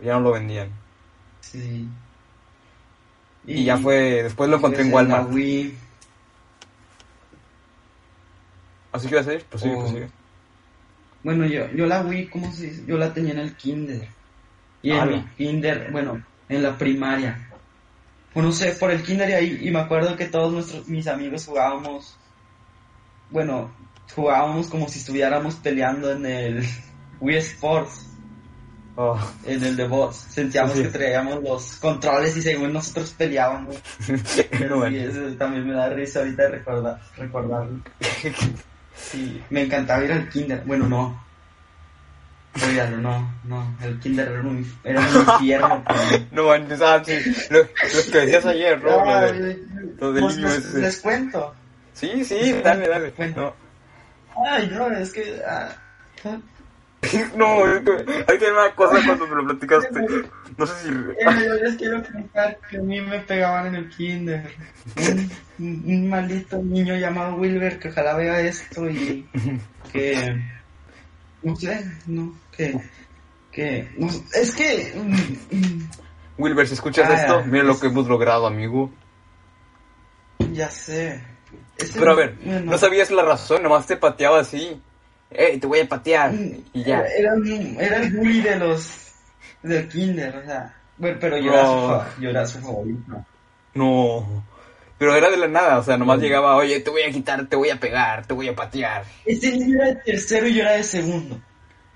Ya 0.00 0.12
no 0.14 0.20
lo 0.20 0.30
vendían. 0.30 0.68
Sí. 1.40 1.88
Y, 3.46 3.64
ya 3.64 3.76
fue, 3.76 4.22
después 4.22 4.48
lo 4.48 4.56
encontré 4.56 4.82
en 4.82 4.90
pues, 4.90 5.08
la 5.08 5.14
Walmart. 5.14 5.34
Wii, 5.34 5.74
¿Así 8.92 9.08
que 9.08 9.14
iba 9.14 9.20
a 9.22 9.24
ser? 9.24 9.44
Pues 9.48 9.62
sí, 9.62 9.70
Oh. 9.72 9.80
pues 9.80 9.90
sí. 9.90 10.12
Bueno, 11.24 11.46
yo, 11.46 11.70
yo 11.70 11.86
la 11.86 12.02
Wii, 12.02 12.26
¿cómo 12.28 12.52
se 12.52 12.66
dice? 12.66 12.84
Yo 12.86 12.98
la 12.98 13.12
tenía 13.14 13.32
en 13.32 13.38
el 13.38 13.56
kinder. 13.56 14.08
Y 14.82 14.90
en 14.90 15.08
mi 15.08 15.24
kinder, 15.36 15.90
bueno, 15.92 16.22
en 16.48 16.62
la 16.62 16.76
primaria. 16.76 17.48
Bueno, 18.34 18.48
no 18.48 18.54
sé, 18.54 18.72
por 18.72 18.90
el 18.90 19.02
kinder 19.02 19.30
y 19.30 19.32
ahí, 19.32 19.58
y 19.62 19.70
me 19.70 19.78
acuerdo 19.78 20.16
que 20.16 20.26
todos 20.26 20.52
nuestros, 20.52 20.88
mis 20.88 21.06
amigos 21.06 21.46
jugábamos, 21.46 22.16
bueno, 23.30 23.70
jugábamos 24.14 24.68
como 24.68 24.88
si 24.88 24.98
estuviéramos 24.98 25.54
peleando 25.56 26.10
en 26.10 26.26
el 26.26 26.64
Wii 27.20 27.36
Sports, 27.36 28.08
Oh, 28.94 29.18
en 29.46 29.64
el 29.64 29.74
de 29.76 29.86
bots. 29.88 30.16
Sentíamos 30.30 30.74
Sí. 30.74 30.82
que 30.82 30.88
traíamos 30.88 31.42
los 31.42 31.76
controles 31.76 32.36
y 32.36 32.42
según 32.42 32.72
nosotros 32.74 33.14
peleábamos. 33.16 33.76
pero 34.50 34.76
Y 34.76 34.78
bueno. 34.80 34.96
eso 34.98 35.36
también 35.38 35.66
me 35.66 35.72
da 35.72 35.88
risa 35.88 36.18
ahorita 36.20 36.48
recordar, 36.48 37.00
recordarlo. 37.16 37.80
Sí, 38.94 39.42
me 39.48 39.62
encantaba 39.62 40.04
ir 40.04 40.12
al 40.12 40.28
kinder. 40.28 40.62
Bueno, 40.66 40.86
no. 40.86 41.24
Olvídalo, 42.62 42.98
no, 42.98 43.34
no. 43.44 43.76
El 43.82 43.98
kinder 43.98 44.28
era 44.28 44.40
un, 44.42 44.72
era 44.84 45.00
un 45.00 45.06
infierno. 45.34 45.82
No 46.30 46.46
manches, 46.48 46.80
ah, 46.82 47.02
sí, 47.04 47.18
lo, 47.50 47.60
lo 47.60 47.66
que 48.12 48.18
decías 48.20 48.44
ayer, 48.46 48.82
¿no? 48.84 48.90
De- 49.32 49.58
lo 49.98 50.12
del 50.12 50.22
pues 50.24 50.36
niño 50.36 50.48
les, 50.74 51.00
cuento. 51.00 51.54
Sí, 51.94 52.22
sí, 52.24 52.52
dale, 52.62 52.86
dale. 52.86 53.12
No, 53.34 53.54
Ay, 54.46 54.70
no, 54.72 54.90
es 54.90 55.10
que... 55.12 55.40
ah, 55.48 55.74
no, 57.36 57.64
hay 57.64 58.38
que 58.38 58.52
una 58.52 58.74
cosa 58.74 59.00
cuando 59.04 59.26
me 59.26 59.36
lo 59.36 59.44
platicaste. 59.46 60.00
No 60.56 60.66
sé 60.66 60.74
si. 60.82 60.88
eh, 60.88 61.44
yo 61.44 61.54
les 61.54 61.76
quiero 61.76 62.02
contar 62.02 62.58
que 62.70 62.76
a 62.76 62.80
mí 62.80 63.00
me 63.00 63.18
pegaban 63.20 63.66
en 63.68 63.74
el 63.74 63.88
kinder. 63.88 64.48
Un, 65.58 66.08
maldito 66.08 66.58
niño 66.58 66.96
llamado 66.96 67.36
Wilber 67.36 67.78
que 67.78 67.88
ojalá 67.88 68.14
vea 68.14 68.40
esto 68.40 68.88
y 68.88 69.26
que... 69.92 70.40
No 71.42 71.56
sé, 71.56 71.84
no, 72.06 72.34
que... 72.56 72.78
que 73.50 73.88
no, 73.96 74.08
es 74.34 74.54
que... 74.54 74.94
Wilber, 76.38 76.68
si 76.68 76.74
escuchas 76.74 77.10
Ah, 77.10 77.14
esto, 77.14 77.44
mira 77.46 77.64
lo 77.64 77.78
que 77.80 77.88
hemos 77.88 78.06
logrado, 78.06 78.46
amigo. 78.46 78.92
Ya 80.52 80.70
sé. 80.70 81.20
Pero 81.94 82.12
a 82.12 82.14
ver, 82.14 82.38
no 82.44 82.78
sabías 82.78 83.10
la 83.10 83.22
razón, 83.24 83.62
nomás 83.62 83.86
te 83.86 83.96
pateaba 83.96 84.40
así. 84.40 84.80
¡Ey, 85.34 85.58
te 85.58 85.66
voy 85.66 85.80
a 85.80 85.88
patear! 85.88 86.32
Y 86.72 86.84
ya. 86.84 87.00
Era, 87.00 87.34
era, 87.78 87.96
el 87.98 88.16
bully 88.16 88.40
de 88.40 88.56
los 88.56 89.12
del 89.62 89.88
kinder, 89.88 90.36
o 90.36 90.44
sea. 90.44 90.74
Bueno, 90.96 91.18
pero 91.20 91.38
yo, 91.38 91.52
era, 91.52 91.66
su, 91.66 92.20
yo 92.22 92.30
era 92.30 92.46
su 92.46 92.60
favorito. 92.60 93.24
No. 93.74 94.44
Pero 94.98 95.16
era 95.16 95.30
de 95.30 95.36
la 95.36 95.48
nada, 95.48 95.78
o 95.78 95.82
sea, 95.82 95.96
nomás 95.96 96.18
No. 96.18 96.22
llegaba, 96.22 96.54
oye, 96.56 96.78
te 96.80 96.90
voy 96.90 97.02
a 97.02 97.10
quitar, 97.10 97.46
te 97.46 97.56
voy 97.56 97.70
a 97.70 97.80
pegar, 97.80 98.24
te 98.24 98.34
voy 98.34 98.48
a 98.48 98.54
patear. 98.54 99.04
Ese 99.24 99.50
niño 99.50 99.78
era 99.80 99.86
de 99.88 99.96
tercero 99.96 100.46
y 100.46 100.54
yo 100.54 100.62
era 100.62 100.72
de 100.72 100.84
segundo. 100.84 101.40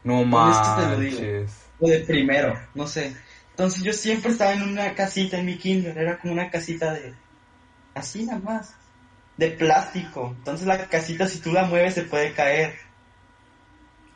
No 0.03 0.25
manches. 0.25 1.53
O 1.79 1.89
de 1.89 2.01
primero, 2.01 2.59
no 2.75 2.87
sé. 2.87 3.15
Entonces 3.51 3.83
yo 3.83 3.93
siempre 3.93 4.33
estaba 4.33 4.53
en 4.53 4.63
una 4.63 4.95
casita 4.95 5.39
en 5.39 5.47
mi 5.47 5.57
kinder, 5.57 5.97
era 5.97 6.19
como 6.19 6.33
una 6.33 6.51
casita 6.51 6.93
de... 6.95 7.15
Así 7.95 8.27
nada 8.27 8.41
más. 8.41 8.75
De 9.37 9.51
plástico. 9.51 10.35
Entonces 10.39 10.67
la 10.67 10.87
casita 10.89 11.27
si 11.27 11.39
tú 11.39 11.53
la 11.53 11.65
mueves 11.65 11.95
se 11.95 12.03
puede 12.03 12.33
caer. 12.33 12.75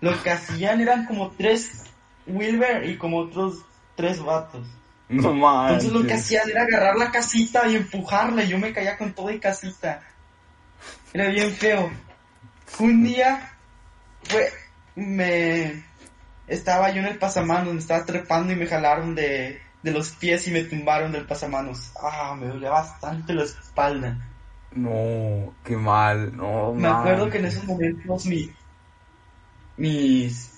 Lo 0.01 0.23
que 0.23 0.31
hacían 0.31 0.81
eran 0.81 1.05
como 1.07 1.31
tres 1.33 1.85
Wilber 2.27 2.89
y 2.89 2.97
como 2.97 3.19
otros 3.19 3.65
tres 3.95 4.23
vatos. 4.23 4.67
No 5.09 5.35
manches. 5.35 5.85
Entonces 5.85 5.93
lo 5.93 6.07
que 6.07 6.15
hacían 6.15 6.49
era 6.49 6.63
agarrar 6.63 6.97
la 6.97 7.11
casita 7.11 7.67
y 7.69 7.77
empujarla 7.77 8.45
y 8.45 8.49
yo 8.49 8.59
me 8.59 8.73
caía 8.73 8.97
con 8.97 9.13
todo 9.13 9.31
y 9.31 9.41
casita. 9.41 10.03
Era 11.13 11.29
bien 11.29 11.53
feo. 11.53 11.91
Un 12.79 13.03
día 13.03 13.53
fue, 14.23 14.49
me 14.95 15.83
estaba 16.47 16.91
yo 16.91 17.01
en 17.01 17.07
el 17.07 17.19
pasamanos, 17.19 17.75
me 17.75 17.81
estaba 17.81 18.05
trepando 18.05 18.53
y 18.53 18.57
me 18.57 18.67
jalaron 18.67 19.15
de, 19.15 19.61
de 19.83 19.91
los 19.91 20.11
pies 20.11 20.47
y 20.47 20.53
me 20.53 20.63
tumbaron 20.63 21.13
del 21.13 21.27
pasamanos. 21.27 21.93
Ah, 22.01 22.37
me 22.39 22.47
dolía 22.47 22.71
bastante 22.71 23.35
la 23.35 23.43
espalda. 23.43 24.17
No, 24.73 25.53
qué 25.65 25.77
mal, 25.77 26.37
no 26.37 26.73
Me 26.73 26.87
acuerdo 26.87 27.29
que 27.29 27.39
en 27.39 27.47
esos 27.47 27.65
momentos 27.65 28.25
mi, 28.27 28.49
mis... 29.81 30.51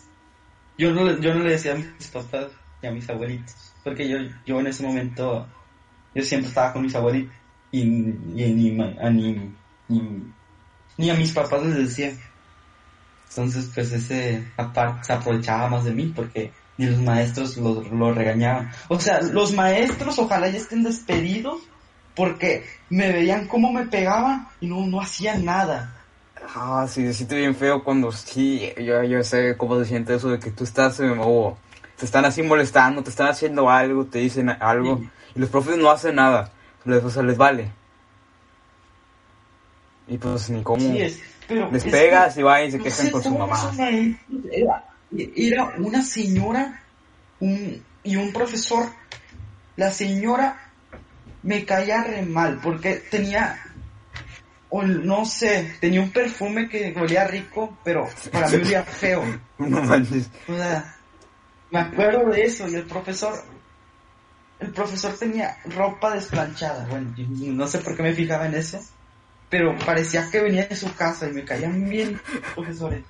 Yo 0.76 0.90
no, 0.90 1.18
yo 1.20 1.34
no 1.34 1.44
le 1.44 1.52
decía 1.52 1.72
a 1.72 1.76
mis 1.76 2.08
papás 2.12 2.48
y 2.82 2.86
a 2.86 2.90
mis 2.90 3.08
abuelitos, 3.08 3.54
porque 3.84 4.08
yo, 4.08 4.18
yo 4.44 4.58
en 4.58 4.66
ese 4.66 4.82
momento, 4.82 5.46
yo 6.14 6.22
siempre 6.22 6.48
estaba 6.48 6.72
con 6.72 6.82
mis 6.82 6.94
abuelitos 6.94 7.34
y, 7.70 7.84
ni, 7.84 8.80
a, 8.80 9.10
ni, 9.10 9.52
ni, 9.88 10.22
ni 10.96 11.10
a 11.10 11.14
mis 11.14 11.32
papás 11.32 11.62
les 11.64 11.76
decía. 11.76 12.12
Entonces, 13.28 13.70
pues 13.72 13.92
ese 13.92 14.46
aparte 14.56 15.04
se 15.04 15.12
aprovechaba 15.12 15.68
más 15.68 15.84
de 15.84 15.92
mí 15.92 16.12
porque 16.14 16.52
ni 16.76 16.86
los 16.86 17.00
maestros 17.00 17.56
lo, 17.56 17.80
lo 17.82 18.12
regañaban. 18.12 18.70
O 18.88 18.98
sea, 18.98 19.22
los 19.22 19.52
maestros 19.52 20.18
ojalá 20.18 20.48
ya 20.48 20.58
estén 20.58 20.82
despedidos 20.82 21.62
porque 22.14 22.66
me 22.90 23.12
veían 23.12 23.46
cómo 23.46 23.72
me 23.72 23.86
pegaban 23.86 24.48
y 24.60 24.66
no, 24.66 24.86
no 24.86 25.00
hacían 25.00 25.44
nada. 25.44 26.01
Ah, 26.54 26.86
sí, 26.88 27.06
se 27.06 27.14
siente 27.14 27.36
bien 27.36 27.54
feo 27.54 27.82
cuando 27.84 28.12
sí, 28.12 28.72
yo, 28.76 29.02
yo 29.04 29.22
sé 29.24 29.56
cómo 29.56 29.78
se 29.78 29.86
siente 29.86 30.14
eso 30.14 30.28
de 30.30 30.38
que 30.38 30.50
tú 30.50 30.64
estás, 30.64 30.98
eh, 31.00 31.12
o 31.18 31.56
te 31.96 32.04
están 32.04 32.24
así 32.24 32.42
molestando, 32.42 33.02
te 33.02 33.10
están 33.10 33.28
haciendo 33.28 33.70
algo, 33.70 34.04
te 34.06 34.18
dicen 34.18 34.50
algo, 34.50 34.98
Sí. 34.98 35.08
y 35.36 35.40
los 35.40 35.48
profes 35.48 35.78
no 35.78 35.90
hacen 35.90 36.16
nada, 36.16 36.50
les, 36.84 37.02
o 37.04 37.10
sea, 37.10 37.22
les 37.22 37.36
vale. 37.36 37.70
Y 40.08 40.18
pues 40.18 40.50
ni 40.50 40.62
cómo. 40.62 40.80
Sí 40.80 41.00
es, 41.00 41.20
pero 41.48 41.70
Les 41.70 41.84
es 41.84 41.90
pegas 41.92 42.34
que 42.34 42.40
y 42.40 42.42
van 42.42 42.64
y 42.64 42.70
se 42.72 42.78
no 42.78 42.84
quejan 42.84 43.10
con 43.10 43.22
su 43.22 43.38
mamá. 43.38 43.72
Era, 44.50 44.84
era 45.36 45.74
una 45.78 46.02
señora 46.02 46.82
un, 47.40 47.82
y 48.02 48.16
un 48.16 48.32
profesor. 48.32 48.86
La 49.76 49.90
señora 49.90 50.58
me 51.42 51.64
caía 51.64 52.02
re 52.04 52.22
mal 52.22 52.58
porque 52.62 52.96
tenía, 52.96 53.58
o 54.74 54.82
no 54.82 55.26
sé, 55.26 55.76
tenía 55.80 56.00
un 56.00 56.10
perfume 56.10 56.66
que 56.66 56.94
olía 56.98 57.26
rico, 57.26 57.76
pero 57.84 58.08
para 58.32 58.48
mí 58.48 58.56
olía 58.56 58.82
feo. 58.82 59.22
No 59.58 59.82
manches. 59.82 60.28
O 60.48 60.56
sea, 60.56 60.96
me 61.70 61.78
acuerdo 61.80 62.30
de 62.30 62.42
eso 62.42 62.66
y 62.68 62.74
el 62.74 62.84
profesor, 62.84 63.34
el 64.60 64.70
profesor 64.70 65.12
tenía 65.18 65.56
ropa 65.66 66.14
desplanchada. 66.14 66.86
Bueno, 66.86 67.14
no 67.18 67.66
sé 67.68 67.78
por 67.78 67.94
qué 67.96 68.02
me 68.02 68.14
fijaba 68.14 68.46
en 68.46 68.54
eso, 68.54 68.80
pero 69.50 69.76
parecía 69.84 70.28
que 70.30 70.40
venía 70.40 70.66
de 70.66 70.74
su 70.74 70.92
casa 70.94 71.28
y 71.28 71.32
me 71.32 71.44
caían 71.44 71.88
bien 71.88 72.18
profesores. 72.54 73.04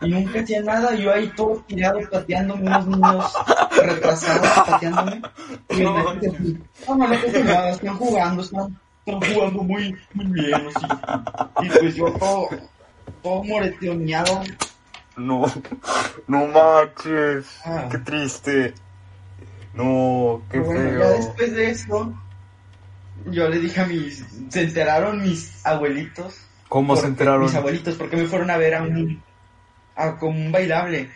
Y 0.00 0.10
nunca 0.10 0.40
hacía 0.40 0.60
nada, 0.60 0.94
yo 0.96 1.12
ahí 1.12 1.32
todo 1.36 1.64
tirado 1.68 2.00
pateándome, 2.10 2.62
unos 2.66 2.86
niños 2.88 3.32
retrasados 3.80 4.48
pateándome. 4.66 5.22
Y 5.70 5.80
No. 5.80 6.10
así, 6.10 6.58
no, 6.88 6.96
no, 6.96 7.08
no 7.08 7.14
pasa 7.22 7.38
nada, 7.44 7.70
están 7.70 7.96
jugando, 7.96 8.42
están, 8.42 8.80
están 9.06 9.34
jugando 9.34 9.62
muy, 9.62 9.96
muy 10.14 10.26
bien, 10.26 10.54
así. 10.54 10.86
Y 11.62 11.68
pues 11.70 11.94
yo 11.96 12.12
todo, 12.12 12.48
todo 13.22 13.44
moreteoneado, 13.44 14.42
No, 15.16 15.44
no 16.26 16.46
manches. 16.46 17.46
Ah. 17.64 17.88
Qué 17.90 17.98
triste. 17.98 18.74
No, 19.74 20.42
qué 20.50 20.60
bueno, 20.60 20.80
feo. 20.80 21.00
ya 21.00 21.08
después 21.08 21.52
de 21.54 21.70
eso, 21.70 22.14
yo 23.26 23.48
le 23.48 23.58
dije 23.58 23.80
a 23.80 23.86
mis... 23.86 24.24
Se 24.50 24.62
enteraron 24.62 25.22
mis 25.22 25.64
abuelitos. 25.64 26.38
¿Cómo 26.68 26.96
se 26.96 27.06
enteraron? 27.06 27.42
Mis 27.42 27.54
abuelitos, 27.54 27.94
porque 27.96 28.16
me 28.16 28.26
fueron 28.26 28.50
a 28.50 28.56
ver 28.56 28.74
a 28.74 28.82
un... 28.82 29.22
a 29.96 30.16
como 30.16 30.38
un 30.38 30.52
bailable. 30.52 31.10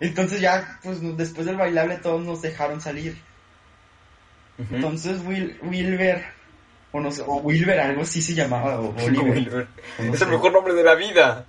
Entonces 0.00 0.40
ya, 0.40 0.78
pues 0.82 0.98
después 1.16 1.46
del 1.46 1.56
bailable 1.56 1.96
todos 1.96 2.24
nos 2.24 2.42
dejaron 2.42 2.80
salir. 2.80 3.16
Entonces 4.58 5.20
Will, 5.24 5.58
Wilber, 5.62 6.24
o 6.94 7.00
no 7.00 7.10
sé, 7.10 7.22
o 7.26 7.36
Wilber, 7.38 7.80
algo 7.80 8.02
así 8.02 8.22
se 8.22 8.34
llamaba, 8.34 8.80
o 8.80 8.94
Oliver. 9.04 9.32
Wilber. 9.32 9.68
o 9.98 10.02
no 10.04 10.12
Es 10.12 10.18
sé. 10.20 10.24
el 10.24 10.30
mejor 10.30 10.52
nombre 10.52 10.74
de 10.74 10.82
la 10.84 10.94
vida. 10.94 11.44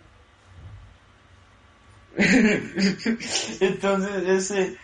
Entonces, 3.60 4.28
ese, 4.28 4.78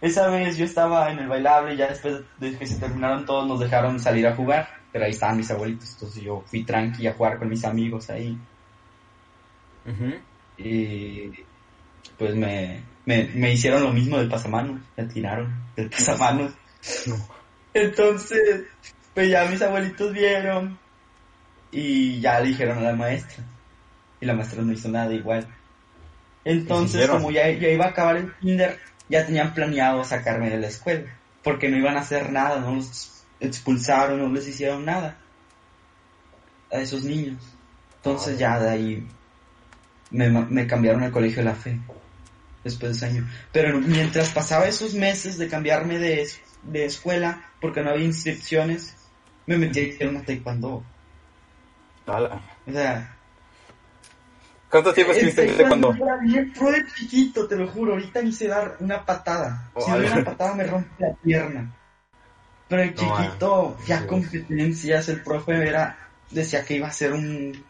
esa 0.00 0.28
vez 0.28 0.56
yo 0.56 0.64
estaba 0.64 1.10
en 1.10 1.18
el 1.18 1.28
bailable 1.28 1.74
y 1.74 1.76
ya 1.76 1.88
después 1.88 2.20
de 2.38 2.56
que 2.56 2.66
se 2.66 2.76
terminaron 2.78 3.26
todos 3.26 3.46
nos 3.46 3.60
dejaron 3.60 3.98
salir 4.00 4.26
a 4.26 4.34
jugar, 4.34 4.68
pero 4.92 5.04
ahí 5.04 5.10
estaban 5.10 5.36
mis 5.36 5.50
abuelitos, 5.50 5.92
entonces 5.94 6.22
yo 6.22 6.42
fui 6.46 6.64
tranqui 6.64 7.06
a 7.06 7.12
jugar 7.14 7.38
con 7.38 7.48
mis 7.48 7.64
amigos 7.64 8.08
ahí 8.10 8.38
y 10.58 11.30
pues 12.18 12.34
me, 12.34 12.82
me, 13.06 13.24
me 13.34 13.52
hicieron 13.52 13.82
lo 13.82 13.92
mismo 13.92 14.18
del 14.18 14.28
pasamanos, 14.28 14.80
me 14.96 15.04
tiraron 15.04 15.52
del 15.76 15.88
pasamanos. 15.90 16.52
Entonces, 17.74 18.64
pues 19.14 19.28
ya 19.28 19.44
mis 19.46 19.62
abuelitos 19.62 20.12
vieron 20.12 20.78
y 21.70 22.20
ya 22.20 22.40
le 22.40 22.48
dijeron 22.48 22.78
a 22.78 22.82
la 22.82 22.92
maestra. 22.94 23.44
Y 24.20 24.26
la 24.26 24.34
maestra 24.34 24.62
no 24.62 24.72
hizo 24.72 24.88
nada 24.88 25.12
igual. 25.12 25.46
Entonces, 26.44 27.08
como 27.08 27.30
ya, 27.30 27.50
ya 27.50 27.68
iba 27.68 27.86
a 27.86 27.88
acabar 27.88 28.16
el 28.16 28.32
kinder, 28.36 28.78
ya 29.08 29.26
tenían 29.26 29.54
planeado 29.54 30.04
sacarme 30.04 30.50
de 30.50 30.58
la 30.58 30.68
escuela. 30.68 31.04
Porque 31.42 31.68
no 31.68 31.76
iban 31.76 31.96
a 31.96 32.00
hacer 32.00 32.32
nada, 32.32 32.60
no 32.60 32.74
los 32.74 33.24
expulsaron, 33.40 34.18
no 34.18 34.28
les 34.32 34.48
hicieron 34.48 34.84
nada 34.84 35.18
a 36.72 36.78
esos 36.78 37.04
niños. 37.04 37.42
Entonces 37.96 38.38
ya 38.38 38.58
de 38.58 38.70
ahí 38.70 39.08
me, 40.10 40.28
me 40.30 40.66
cambiaron 40.66 41.02
al 41.02 41.12
colegio 41.12 41.38
de 41.38 41.44
la 41.44 41.54
fe 41.54 41.78
después 42.64 42.92
de 42.92 43.06
ese 43.06 43.16
año. 43.16 43.28
Pero 43.52 43.80
mientras 43.80 44.30
pasaba 44.30 44.66
esos 44.66 44.94
meses 44.94 45.38
de 45.38 45.48
cambiarme 45.48 45.98
de, 45.98 46.28
de 46.64 46.84
escuela, 46.84 47.44
porque 47.60 47.82
no 47.82 47.90
había 47.90 48.04
inscripciones, 48.04 48.94
me 49.48 49.56
metí 49.56 49.96
a 50.02 50.08
una 50.08 50.22
taekwondo. 50.22 50.84
O 52.06 52.72
sea... 52.72 53.14
¿Cuánto 54.70 54.92
tiempo 54.92 55.14
estuviste 55.14 55.48
en 55.48 55.56
taekwondo? 55.56 55.96
Fue 56.54 56.72
de 56.72 56.86
chiquito, 56.94 57.48
te 57.48 57.56
lo 57.56 57.66
juro. 57.68 57.92
Ahorita 57.94 58.20
ni 58.20 58.30
sé 58.30 58.46
dar 58.46 58.76
una 58.80 59.04
patada. 59.04 59.70
si 59.78 59.90
doy 59.90 60.06
una 60.06 60.24
patada 60.24 60.54
me 60.54 60.64
rompe 60.64 60.90
la 60.98 61.14
pierna. 61.14 61.72
Pero 62.68 62.82
el 62.82 62.94
chiquito, 62.94 63.78
ya 63.86 64.06
competencias, 64.06 65.08
el 65.08 65.22
profe 65.22 65.66
era, 65.66 65.96
decía 66.30 66.62
que 66.62 66.74
iba 66.74 66.88
a 66.88 66.92
ser 66.92 67.14
un 67.14 67.64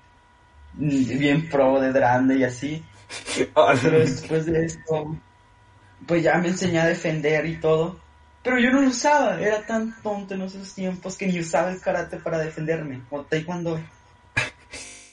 bien 0.75 1.49
pro 1.49 1.81
de 1.81 1.93
grande 1.93 2.39
y 2.39 2.45
así. 2.45 2.85
Pero 3.55 4.01
después 4.01 4.47
de 4.47 4.65
esto, 4.65 5.17
pues 6.09 6.25
ya 6.25 6.39
me 6.39 6.49
enseñé 6.49 6.81
a 6.81 6.87
defender 6.87 7.47
y 7.47 7.61
todo. 7.61 8.01
Pero 8.43 8.59
yo 8.59 8.71
no 8.71 8.81
lo 8.81 8.89
usaba, 8.89 9.41
era 9.41 9.67
tan 9.67 10.01
tonto 10.03 10.35
en 10.35 10.43
esos 10.43 10.75
tiempos 10.75 11.17
que 11.17 11.27
ni 11.27 11.41
usaba 11.41 11.71
el 11.71 11.81
karate 11.81 12.19
para 12.19 12.39
defenderme, 12.39 13.03
o 13.11 13.23
taekwondo. 13.23 13.81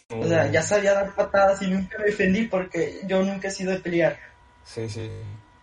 O 0.10 0.28
sea, 0.28 0.52
ya 0.52 0.62
sabía 0.62 0.94
dar 0.94 1.16
patadas 1.16 1.62
y 1.64 1.68
nunca 1.68 1.98
me 1.98 2.06
defendí 2.06 2.44
porque 2.44 3.02
yo 3.08 3.24
nunca 3.24 3.48
he 3.48 3.52
sido 3.52 3.72
de 3.72 3.80
pelear. 3.80 4.18
Sí, 4.64 4.88
sí, 4.88 5.10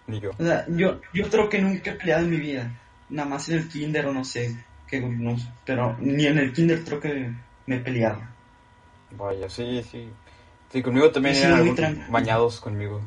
ni 0.08 0.20
yo. 0.20 0.30
O 0.30 0.44
sea, 0.44 0.66
yo, 0.68 1.00
yo 1.14 1.30
creo 1.30 1.48
que 1.48 1.60
nunca 1.60 1.92
he 1.92 1.94
peleado 1.94 2.24
en 2.24 2.30
mi 2.30 2.38
vida. 2.38 2.70
Nada 3.08 3.28
más 3.28 3.48
en 3.48 3.58
el 3.58 3.68
kinder 3.68 4.06
o 4.06 4.12
no 4.12 4.24
sé, 4.24 4.56
que 4.88 5.00
no, 5.00 5.36
pero 5.64 5.96
ni 6.00 6.26
en 6.26 6.38
el 6.38 6.52
kinder 6.52 6.82
creo 6.82 6.98
que 6.98 7.32
me 7.66 7.76
he 7.76 7.80
peleado. 7.80 8.20
Vaya, 9.12 9.48
sí, 9.48 9.84
sí. 9.90 10.08
Sí, 10.72 10.82
conmigo 10.82 11.10
también 11.10 11.36
eran 11.36 12.06
bañados 12.10 12.58
conmigo. 12.58 13.02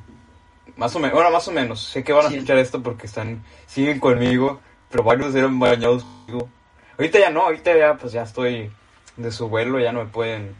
Más 0.77 0.95
o 0.95 0.99
menos, 0.99 1.15
bueno, 1.15 1.31
más 1.31 1.47
o 1.47 1.51
menos. 1.51 1.81
Sé 1.81 2.03
que 2.03 2.13
van 2.13 2.25
a 2.25 2.29
escuchar 2.29 2.57
esto 2.57 2.83
porque 2.83 3.07
están, 3.07 3.43
siguen 3.65 3.99
conmigo, 3.99 4.61
pero 4.89 5.03
varios 5.03 5.33
eran 5.35 5.57
bañados 5.59 6.03
conmigo. 6.03 6.49
Ahorita 6.97 7.19
ya 7.19 7.29
no, 7.29 7.41
ahorita 7.41 7.77
ya 7.77 7.95
pues 7.95 8.13
ya 8.13 8.23
estoy 8.23 8.71
de 9.17 9.31
su 9.31 9.47
vuelo, 9.47 9.79
ya 9.79 9.91
no 9.91 10.03
me 10.03 10.09
pueden... 10.09 10.55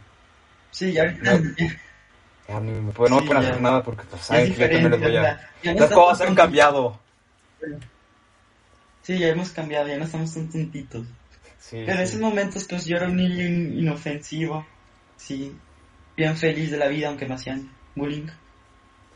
Sí, 0.70 0.92
ya. 0.92 1.16
Ya, 2.48 2.60
no, 2.60 2.70
me 2.70 2.92
pueden, 2.92 3.14
no 3.14 3.20
me 3.20 3.26
pueden 3.26 3.42
hacer 3.42 3.60
nada 3.60 3.82
porque 3.82 4.04
pues, 4.04 4.22
saben 4.22 4.54
que 4.54 4.60
yo 4.60 4.70
también 4.70 4.90
les 4.90 5.00
voy 5.00 5.16
a... 5.16 5.50
Las 5.62 5.90
cosas 5.90 6.28
han 6.28 6.34
cambiado. 6.34 6.98
Sí, 9.02 9.18
ya 9.18 9.28
hemos 9.28 9.50
cambiado, 9.50 9.88
ya 9.88 9.98
no 9.98 10.04
estamos 10.04 10.32
tan 10.32 10.48
tontitos. 10.48 11.06
Pero 11.70 11.92
en 11.92 12.00
esos 12.00 12.20
momentos 12.20 12.64
pues 12.68 12.84
yo 12.86 12.96
era 12.96 13.08
un 13.08 13.16
niño 13.16 13.44
inofensivo, 13.80 14.64
sí, 15.16 15.56
bien 16.16 16.36
feliz 16.36 16.70
de 16.70 16.76
la 16.76 16.86
vida 16.88 17.08
aunque 17.08 17.26
me 17.26 17.34
hacían 17.34 17.70
bullying. 17.94 18.28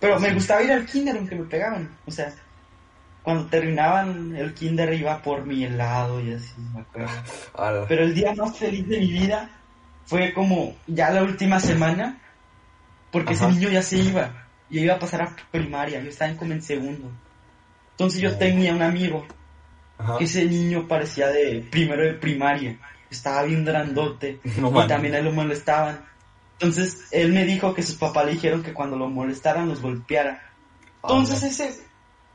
Pero 0.00 0.18
me 0.18 0.32
gustaba 0.32 0.62
ir 0.62 0.72
al 0.72 0.86
kinder 0.86 1.16
aunque 1.16 1.36
me 1.36 1.44
pegaban, 1.44 1.90
o 2.06 2.10
sea, 2.10 2.32
cuando 3.22 3.46
terminaban 3.46 4.34
el 4.34 4.54
kinder 4.54 4.92
iba 4.94 5.20
por 5.20 5.44
mi 5.44 5.64
helado 5.64 6.20
y 6.20 6.32
así, 6.32 6.54
me 6.74 6.80
acuerdo. 6.80 7.86
Pero 7.88 8.04
el 8.04 8.14
día 8.14 8.34
más 8.34 8.56
feliz 8.56 8.88
de 8.88 8.98
mi 8.98 9.12
vida 9.12 9.50
fue 10.06 10.32
como 10.32 10.74
ya 10.86 11.10
la 11.10 11.22
última 11.22 11.60
semana, 11.60 12.18
porque 13.12 13.34
ese 13.34 13.46
niño 13.48 13.68
ya 13.68 13.82
se 13.82 13.98
iba, 13.98 14.48
y 14.70 14.80
iba 14.80 14.94
a 14.94 14.98
pasar 14.98 15.22
a 15.22 15.36
primaria, 15.50 16.00
yo 16.00 16.08
estaba 16.08 16.30
en 16.30 16.36
como 16.36 16.52
en 16.52 16.62
segundo. 16.62 17.10
Entonces 17.92 18.20
yo 18.20 18.36
tenía 18.36 18.72
un 18.74 18.82
amigo, 18.82 19.26
que 20.18 20.24
ese 20.24 20.46
niño 20.46 20.88
parecía 20.88 21.28
de 21.28 21.64
primero 21.70 22.02
de 22.02 22.14
primaria, 22.14 22.78
estaba 23.10 23.42
bien 23.42 23.64
grandote, 23.64 24.40
y 24.44 24.86
también 24.88 25.14
a 25.14 25.18
él 25.18 25.26
lo 25.26 25.32
molestaban. 25.32 26.09
Entonces 26.60 27.08
él 27.10 27.32
me 27.32 27.46
dijo 27.46 27.72
que 27.72 27.82
sus 27.82 27.96
papás 27.96 28.26
le 28.26 28.32
dijeron 28.32 28.62
que 28.62 28.74
cuando 28.74 28.98
lo 28.98 29.08
molestaran 29.08 29.66
los 29.66 29.80
golpeara. 29.80 30.42
Entonces 31.02 31.42
ese 31.42 31.82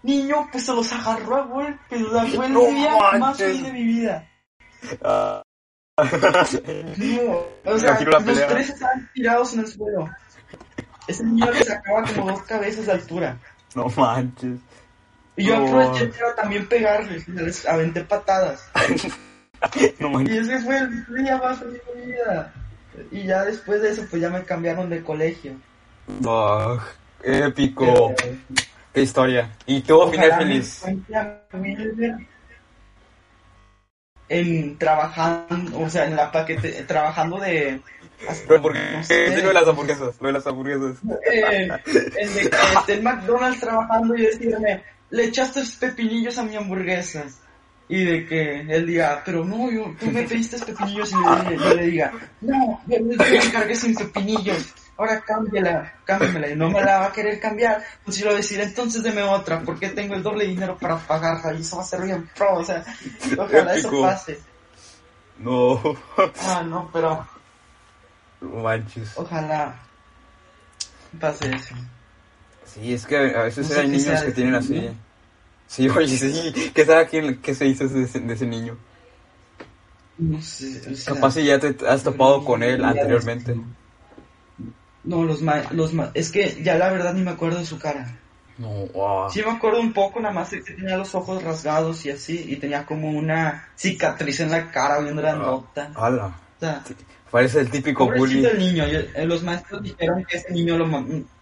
niño 0.02 0.48
pues 0.52 0.66
se 0.66 0.74
los 0.74 0.92
agarró 0.92 1.36
a 1.36 1.46
golpes, 1.46 2.02
o 2.02 2.12
sea, 2.12 2.26
fue 2.36 2.48
el 2.48 2.54
día 2.54 2.98
más 3.20 3.38
feliz 3.38 3.64
de 3.64 3.72
mi 3.72 3.84
vida. 3.84 4.28
Ah. 5.04 5.44
o 5.98 7.78
sea, 7.78 8.02
los 8.02 8.26
tres 8.26 8.70
estaban 8.70 9.12
tirados 9.14 9.54
en 9.54 9.60
el 9.60 9.68
suelo. 9.68 10.10
Ese 11.08 11.24
niño 11.24 11.52
le 11.52 11.64
sacaba 11.64 12.04
como 12.04 12.32
dos 12.32 12.42
cabezas 12.44 12.88
de 12.88 12.94
altura. 12.94 13.38
No 13.76 13.88
manches. 13.96 14.60
Y 15.38 15.46
yo 15.46 15.58
aproveché 15.58 16.08
para 16.08 16.36
también 16.36 16.68
pegarles, 16.68 17.28
les 17.28 17.64
aventé 17.68 18.04
patadas. 18.04 18.72
no 20.00 20.10
manches. 20.10 20.36
Y 20.36 20.40
ese 20.40 20.60
fue 20.62 20.78
el 20.80 21.06
día 21.24 21.38
más 21.38 21.60
feliz 21.60 21.82
de 21.86 22.02
mi 22.02 22.12
vida. 22.12 22.54
Y 23.12 23.24
ya 23.24 23.44
después 23.44 23.82
de 23.82 23.92
eso, 23.92 24.06
pues 24.10 24.22
ya 24.22 24.30
me 24.30 24.44
cambiaron 24.44 24.90
de 24.90 25.04
colegio. 25.04 25.54
Oh, 26.26 26.78
épico. 27.24 28.14
Qué 28.94 29.02
historia. 29.02 29.52
¿Y 29.66 29.82
tú, 29.82 30.10
final 30.10 30.38
feliz? 30.38 30.84
En 34.28 34.78
trabajando, 34.78 35.80
o 35.80 35.90
sea, 35.90 36.06
en 36.06 36.16
la 36.16 36.32
paquete, 36.32 36.84
trabajando 36.84 37.40
de... 37.40 37.82
Lo 38.48 38.60
de 39.08 39.54
las 39.54 39.68
hamburguesas, 39.68 40.16
lo 40.20 40.28
de 40.28 40.34
las 40.34 40.48
hamburguesas. 40.48 40.98
Eh, 41.32 41.68
en 42.16 42.34
de 42.34 42.94
el 42.94 43.04
McDonald's 43.04 43.60
trabajando 43.60 44.16
y 44.16 44.22
decirme, 44.22 44.84
le 45.10 45.26
echaste 45.26 45.62
pepinillos 45.80 46.38
a 46.38 46.44
mi 46.44 46.56
hamburguesa 46.56 47.26
y 47.88 48.04
de 48.04 48.26
que 48.26 48.62
él 48.62 48.88
diga, 48.88 49.22
pero 49.24 49.46
no, 49.46 49.70
yo, 49.72 49.94
tú 50.00 50.08
me 50.08 50.24
pediste 50.24 50.58
pepinillos 50.58 51.12
y 51.12 51.14
yo, 51.14 51.74
le 51.76 51.86
diga, 51.86 52.12
no, 52.42 52.82
yo 52.88 53.04
me 53.04 53.38
encargué 53.38 53.76
sin 53.76 53.96
pepinillos, 53.96 54.74
ahora 54.98 55.22
cámbiala, 55.22 55.94
cámbiamela, 56.04 56.50
y 56.50 56.56
no 56.56 56.70
me 56.70 56.82
la 56.82 57.00
va 57.00 57.06
a 57.08 57.12
querer 57.12 57.40
cambiar, 57.40 57.84
pues 58.04 58.18
yo 58.18 58.26
le 58.26 58.32
voy 58.32 58.40
a 58.40 58.42
decir, 58.42 58.60
entonces 58.60 59.04
deme 59.04 59.22
otra, 59.22 59.62
porque 59.62 59.90
tengo 59.90 60.16
el 60.16 60.24
doble 60.24 60.48
dinero 60.48 60.78
para 60.80 60.98
pagarla 60.98 61.54
y 61.54 61.62
eso 61.62 61.78
va 61.78 61.84
a 61.84 61.86
ser 61.86 62.02
bien 62.02 62.28
pro, 62.36 62.56
o 62.56 62.66
sea, 62.66 62.84
ojalá 63.38 63.76
eso 63.76 64.02
pase. 64.02 64.40
No. 65.38 65.80
Ah, 66.42 66.64
no, 66.66 66.90
pero... 66.92 67.28
No 68.42 68.64
manches. 68.64 69.12
Ojalá 69.16 69.76
pase 71.20 71.54
eso. 71.54 71.76
Sí, 72.66 72.94
es 72.94 73.06
que 73.06 73.18
a 73.18 73.44
veces 73.44 73.78
hay 73.78 73.90
niños 73.90 74.22
que 74.24 74.32
tienen 74.32 74.56
así... 74.56 74.92
Sí, 75.68 75.90
oye, 75.96 76.08
sí. 76.08 76.72
¿Qué 76.74 76.86
sabe 76.86 77.08
quién, 77.08 77.42
qué 77.42 77.56
se 77.56 77.66
hizo 77.66 77.88
de 77.88 78.04
ese, 78.04 78.20
de 78.20 78.34
ese 78.34 78.46
niño? 78.46 78.78
No 80.18 80.42
sé. 80.42 80.82
O 80.92 80.96
sea, 80.96 81.14
Capaz 81.16 81.32
si 81.32 81.46
ya 81.46 81.60
te 81.60 81.76
has 81.88 82.04
topado 82.04 82.44
con 82.46 82.64
él 82.64 82.84
anteriormente. 82.84 83.56
No, 85.04 85.24
los 85.24 85.42
ma 85.42 85.62
los 85.72 85.94
ma 85.94 86.10
es 86.16 86.32
que 86.32 86.64
ya 86.64 86.76
la 86.78 86.90
verdad 86.92 87.14
ni 87.14 87.22
me 87.22 87.32
acuerdo 87.32 87.60
de 87.60 87.66
su 87.66 87.78
cara. 87.78 88.18
No, 88.58 88.70
wow. 88.70 89.30
Sí 89.30 89.42
me 89.44 89.52
acuerdo 89.52 89.82
un 89.82 89.92
poco, 89.92 90.20
nada 90.22 90.34
más 90.34 90.50
que 90.50 90.62
tenía 90.62 90.98
los 90.98 91.14
ojos 91.14 91.44
rasgados 91.44 92.06
y 92.06 92.12
así, 92.12 92.46
y 92.48 92.56
tenía 92.56 92.86
como 92.86 93.10
una 93.10 93.68
cicatriz 93.76 94.40
en 94.40 94.52
la 94.52 94.72
cara 94.72 95.00
bien 95.00 95.18
grandota. 95.18 95.92
¡Hala! 95.96 96.28
O 96.28 96.60
sea, 96.60 96.82
Parece 97.30 97.60
el 97.60 97.70
típico 97.70 98.10
bully. 98.10 98.46
el 98.46 98.58
niño, 98.58 98.86
eh, 98.86 99.26
los 99.26 99.44
maestros 99.44 99.84
dijeron 99.84 100.24
que 100.24 100.38
ese 100.38 100.54
niño 100.54 100.78
lo, 100.78 100.88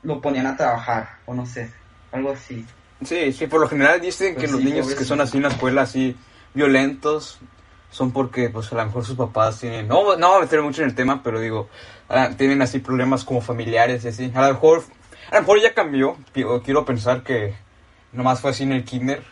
lo 0.01 0.19
ponían 0.21 0.47
a 0.47 0.57
trabajar, 0.57 1.07
o 1.27 1.35
no 1.35 1.45
sé, 1.45 1.69
algo 2.11 2.31
así. 2.31 2.65
Sí, 3.05 3.33
sí, 3.33 3.47
por 3.47 3.61
lo 3.61 3.67
general 3.67 4.01
dicen 4.01 4.35
que 4.35 4.41
pues 4.41 4.51
los 4.51 4.61
niños 4.61 4.93
que 4.93 5.03
son 5.03 5.21
así 5.21 5.37
en 5.37 5.43
la 5.43 5.49
escuela, 5.49 5.83
así 5.83 6.15
violentos, 6.53 7.39
son 7.89 8.11
porque 8.11 8.49
pues 8.49 8.71
a 8.71 8.75
lo 8.75 8.85
mejor 8.85 9.05
sus 9.05 9.15
papás 9.15 9.59
tienen, 9.59 9.87
no, 9.87 10.15
no 10.15 10.27
voy 10.29 10.37
a 10.37 10.41
meter 10.41 10.61
mucho 10.61 10.81
en 10.81 10.89
el 10.89 10.95
tema, 10.95 11.21
pero 11.23 11.39
digo, 11.39 11.69
ah, 12.09 12.29
tienen 12.37 12.61
así 12.61 12.79
problemas 12.79 13.23
como 13.23 13.41
familiares 13.41 14.03
y 14.05 14.07
así. 14.07 14.31
A 14.33 14.47
lo 14.47 14.53
mejor, 14.53 14.83
a 15.31 15.35
lo 15.35 15.41
mejor 15.41 15.61
ya 15.61 15.73
cambió, 15.73 16.17
quiero 16.63 16.85
pensar 16.85 17.23
que 17.23 17.55
nomás 18.11 18.41
fue 18.41 18.51
así 18.51 18.63
en 18.63 18.71
el 18.73 18.83
kinder. 18.83 19.23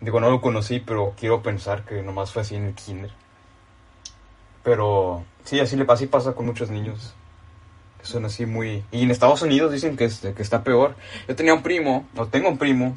Digo, 0.00 0.20
no 0.20 0.30
lo 0.30 0.40
conocí, 0.40 0.80
pero 0.80 1.14
quiero 1.18 1.42
pensar 1.42 1.84
que 1.84 2.02
nomás 2.02 2.32
fue 2.32 2.42
así 2.42 2.56
en 2.56 2.64
el 2.64 2.74
kinder. 2.74 3.10
Pero 4.62 5.24
sí, 5.44 5.60
así 5.60 5.76
le 5.76 5.84
pasa, 5.84 5.96
así 5.96 6.06
pasa 6.06 6.32
con 6.34 6.46
muchos 6.46 6.70
niños 6.70 7.14
son 8.02 8.24
así 8.24 8.46
muy... 8.46 8.84
Y 8.90 9.02
en 9.02 9.10
Estados 9.10 9.42
Unidos 9.42 9.72
dicen 9.72 9.96
que, 9.96 10.08
que 10.08 10.42
está 10.42 10.62
peor. 10.62 10.96
Yo 11.28 11.36
tenía 11.36 11.54
un 11.54 11.62
primo, 11.62 12.06
o 12.16 12.26
tengo 12.26 12.48
un 12.48 12.58
primo, 12.58 12.96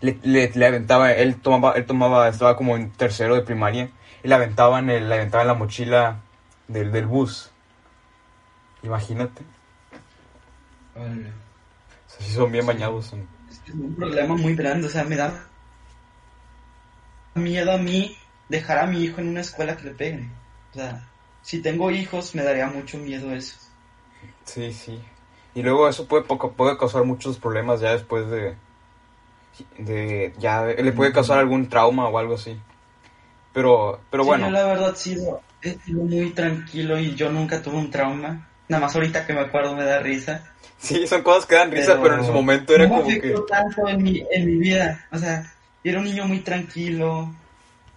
le, 0.00 0.18
le, 0.22 0.66
aventaba, 0.66 1.12
él 1.12 1.36
tomaba, 1.36 1.74
él 1.74 1.86
tomaba, 1.86 2.28
estaba 2.28 2.56
como 2.56 2.76
en 2.76 2.90
tercero 2.90 3.34
de 3.34 3.42
primaria, 3.42 3.90
y 4.22 4.28
le 4.28 4.34
aventaban, 4.34 4.90
el, 4.90 5.08
le 5.08 5.14
aventaban 5.14 5.46
la 5.46 5.54
mochila 5.54 6.20
del, 6.68 6.92
del 6.92 7.06
bus. 7.06 7.50
Imagínate. 8.82 9.42
Vale. 10.94 11.28
O 11.28 12.10
sea, 12.10 12.26
sí 12.26 12.32
son 12.32 12.52
bien 12.52 12.66
bañados. 12.66 13.12
es 13.66 13.74
un 13.74 13.94
problema 13.94 14.36
muy 14.36 14.54
grande, 14.54 14.86
o 14.86 14.90
sea, 14.90 15.04
me 15.04 15.16
da 15.16 15.46
miedo 17.34 17.72
a 17.72 17.78
mí 17.78 18.16
dejar 18.48 18.78
a 18.78 18.86
mi 18.86 19.02
hijo 19.02 19.20
en 19.20 19.28
una 19.28 19.40
escuela 19.40 19.76
que 19.76 19.84
le 19.84 19.90
peguen. 19.90 20.32
O 20.72 20.74
sea, 20.74 21.08
si 21.42 21.60
tengo 21.60 21.90
hijos 21.90 22.34
me 22.34 22.42
daría 22.42 22.66
mucho 22.66 22.98
miedo 22.98 23.32
eso. 23.32 23.56
Sí, 24.44 24.72
sí. 24.72 25.00
Y 25.54 25.62
luego 25.62 25.88
eso 25.88 26.06
puede, 26.06 26.24
puede 26.24 26.76
causar 26.76 27.04
muchos 27.04 27.38
problemas 27.38 27.80
ya 27.80 27.92
después 27.92 28.28
de... 28.30 28.54
de 29.78 30.34
ya 30.38 30.64
le 30.66 30.92
puede 30.92 31.12
causar 31.12 31.38
algún 31.38 31.68
trauma 31.68 32.08
o 32.08 32.18
algo 32.18 32.34
así. 32.34 32.58
Pero, 33.52 34.00
pero 34.10 34.22
Sí, 34.22 34.28
bueno. 34.28 34.46
yo 34.46 34.52
la 34.52 34.66
verdad 34.66 34.92
he 34.92 34.96
sido, 34.96 35.40
he 35.62 35.78
sido 35.78 36.04
muy 36.04 36.30
tranquilo 36.30 36.98
y 36.98 37.14
yo 37.14 37.30
nunca 37.32 37.62
tuve 37.62 37.76
un 37.76 37.90
trauma. 37.90 38.46
Nada 38.68 38.82
más 38.82 38.94
ahorita 38.94 39.26
que 39.26 39.32
me 39.32 39.40
acuerdo 39.40 39.74
me 39.74 39.84
da 39.84 39.98
risa. 40.00 40.44
Sí, 40.78 41.06
son 41.06 41.22
cosas 41.22 41.46
que 41.46 41.54
dan 41.54 41.70
risa, 41.70 41.98
pero, 42.02 42.18
en 42.18 42.26
su 42.26 42.32
momento 42.32 42.74
era 42.74 42.86
como 42.86 43.06
que... 43.06 43.34
tanto 43.48 43.88
en 43.88 44.02
mi, 44.02 44.22
en 44.30 44.44
mi 44.44 44.56
vida. 44.58 45.06
O 45.10 45.16
sea, 45.16 45.50
era 45.82 45.98
un 45.98 46.04
niño 46.04 46.26
muy 46.26 46.40
tranquilo, 46.40 47.32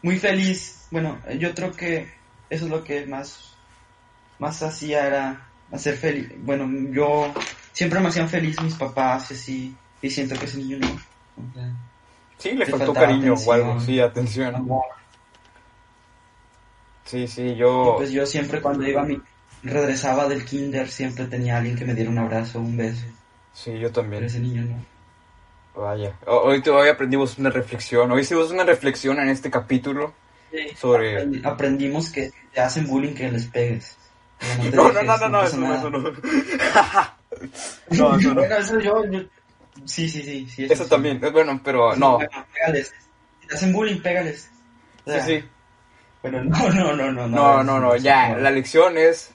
muy 0.02 0.18
feliz. 0.18 0.88
Bueno, 0.92 1.18
yo 1.38 1.54
creo 1.54 1.74
que 1.74 2.10
eso 2.50 2.66
es 2.66 2.72
lo 2.72 2.84
que 2.84 3.06
más, 3.06 3.54
más 4.40 4.64
hacía 4.64 5.06
era 5.08 5.49
hacer 5.72 5.96
feliz. 5.98 6.30
Bueno, 6.40 6.70
yo 6.92 7.34
siempre 7.72 8.00
me 8.00 8.10
hacían 8.10 8.30
feliz 8.30 8.62
mis 8.62 8.76
papás 8.76 9.32
y 9.32 9.34
así. 9.34 9.76
Y 10.02 10.10
siento 10.10 10.36
que 10.40 10.46
ese 10.46 10.58
niño 10.58 10.78
no. 10.80 10.88
O 10.88 11.54
sea, 11.54 11.70
Sí, 12.38 12.52
le 12.54 12.66
faltó 12.66 12.94
cariño 12.94 13.34
o 13.34 13.52
algo, 13.52 13.72
atención. 13.72 13.86
sí, 13.86 14.00
atención. 14.00 14.56
amor. 14.56 14.84
Sí, 17.06 17.28
sí, 17.28 17.42
Y 17.42 17.56
yo... 17.56 17.96
pues 17.98 18.12
yo 18.12 18.26
siempre 18.26 18.62
cuando 18.62 18.88
iba 18.88 19.02
a 19.02 19.06
mi, 19.06 19.20
regresaba 19.64 20.28
del 20.28 20.46
kinder 20.46 20.90
siempre 20.90 21.26
tenía 21.26 21.58
alguien 21.58 21.76
que 21.76 21.84
me 21.86 21.94
diera 21.96 22.10
un 22.10 22.18
abrazo, 22.20 22.60
un 22.60 22.78
beso. 22.78 23.04
Sí, 23.54 23.72
yo 23.74 23.80
Pero 23.90 23.92
también. 23.92 24.24
ese 24.24 24.40
niño 24.40 24.62
no. 24.64 25.82
Vaya. 25.82 26.14
Ho- 26.28 26.42
Hoy, 26.44 26.62
hoy 26.70 26.90
aprendimos 26.90 27.38
una 27.38 27.50
reflexión. 27.50 28.12
Hoy 28.12 28.22
hicimos 28.22 28.52
una 28.52 28.64
reflexión 28.64 29.20
en 29.20 29.30
este 29.30 29.50
capítulo 29.50 30.14
sobre... 30.78 31.24
Aprendi- 31.26 31.46
Aprendimos 31.46 32.10
que 32.10 32.32
te 32.54 32.62
hacen 32.62 32.88
bullying 32.88 33.14
que 33.16 33.32
les 33.32 33.48
pegues. 33.48 33.98
No, 34.74 34.92
no, 34.92 35.04
no, 35.04 35.18
no, 35.18 35.30
no, 35.30 35.44
eso 35.44 35.58
no, 35.58 35.76
eso 35.76 35.90
no. 35.90 36.00
No, 37.92 38.16
eso 38.18 38.30
no. 38.30 38.36
Bueno, 38.36 38.56
eso 38.56 38.80
yo, 38.80 39.04
Sí, 39.86 40.10
sí, 40.10 40.22
sí. 40.24 40.48
sí 40.48 40.68
Eso 40.70 40.86
también, 40.86 41.24
es 41.24 41.32
bueno, 41.32 41.60
pero 41.64 41.96
no. 41.96 42.16
bueno, 42.16 42.46
pégales. 42.54 42.94
Si 43.42 43.48
te 43.48 43.56
hacen 43.56 43.74
bullying, 43.74 44.02
pégales. 44.02 44.50
Sí, 45.06 45.14
sí. 45.26 45.44
Pero 46.22 46.44
no, 46.46 46.70
no, 46.70 46.96
no, 46.96 47.12
no. 47.12 47.28
No, 47.28 47.64
no, 47.64 47.80
no, 47.80 47.96
ya, 47.96 48.36
la 48.36 48.52
lección 48.52 48.98
es... 48.98 49.32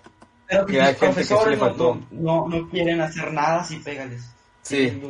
Pero 0.46 0.66
que 0.66 0.96
profesores 0.98 1.58
no, 1.58 2.06
no, 2.10 2.46
no 2.48 2.68
quieren 2.68 3.00
hacer 3.00 3.32
nada, 3.32 3.64
sí 3.64 3.76
pégales. 3.76 4.30
Sí. 4.62 5.00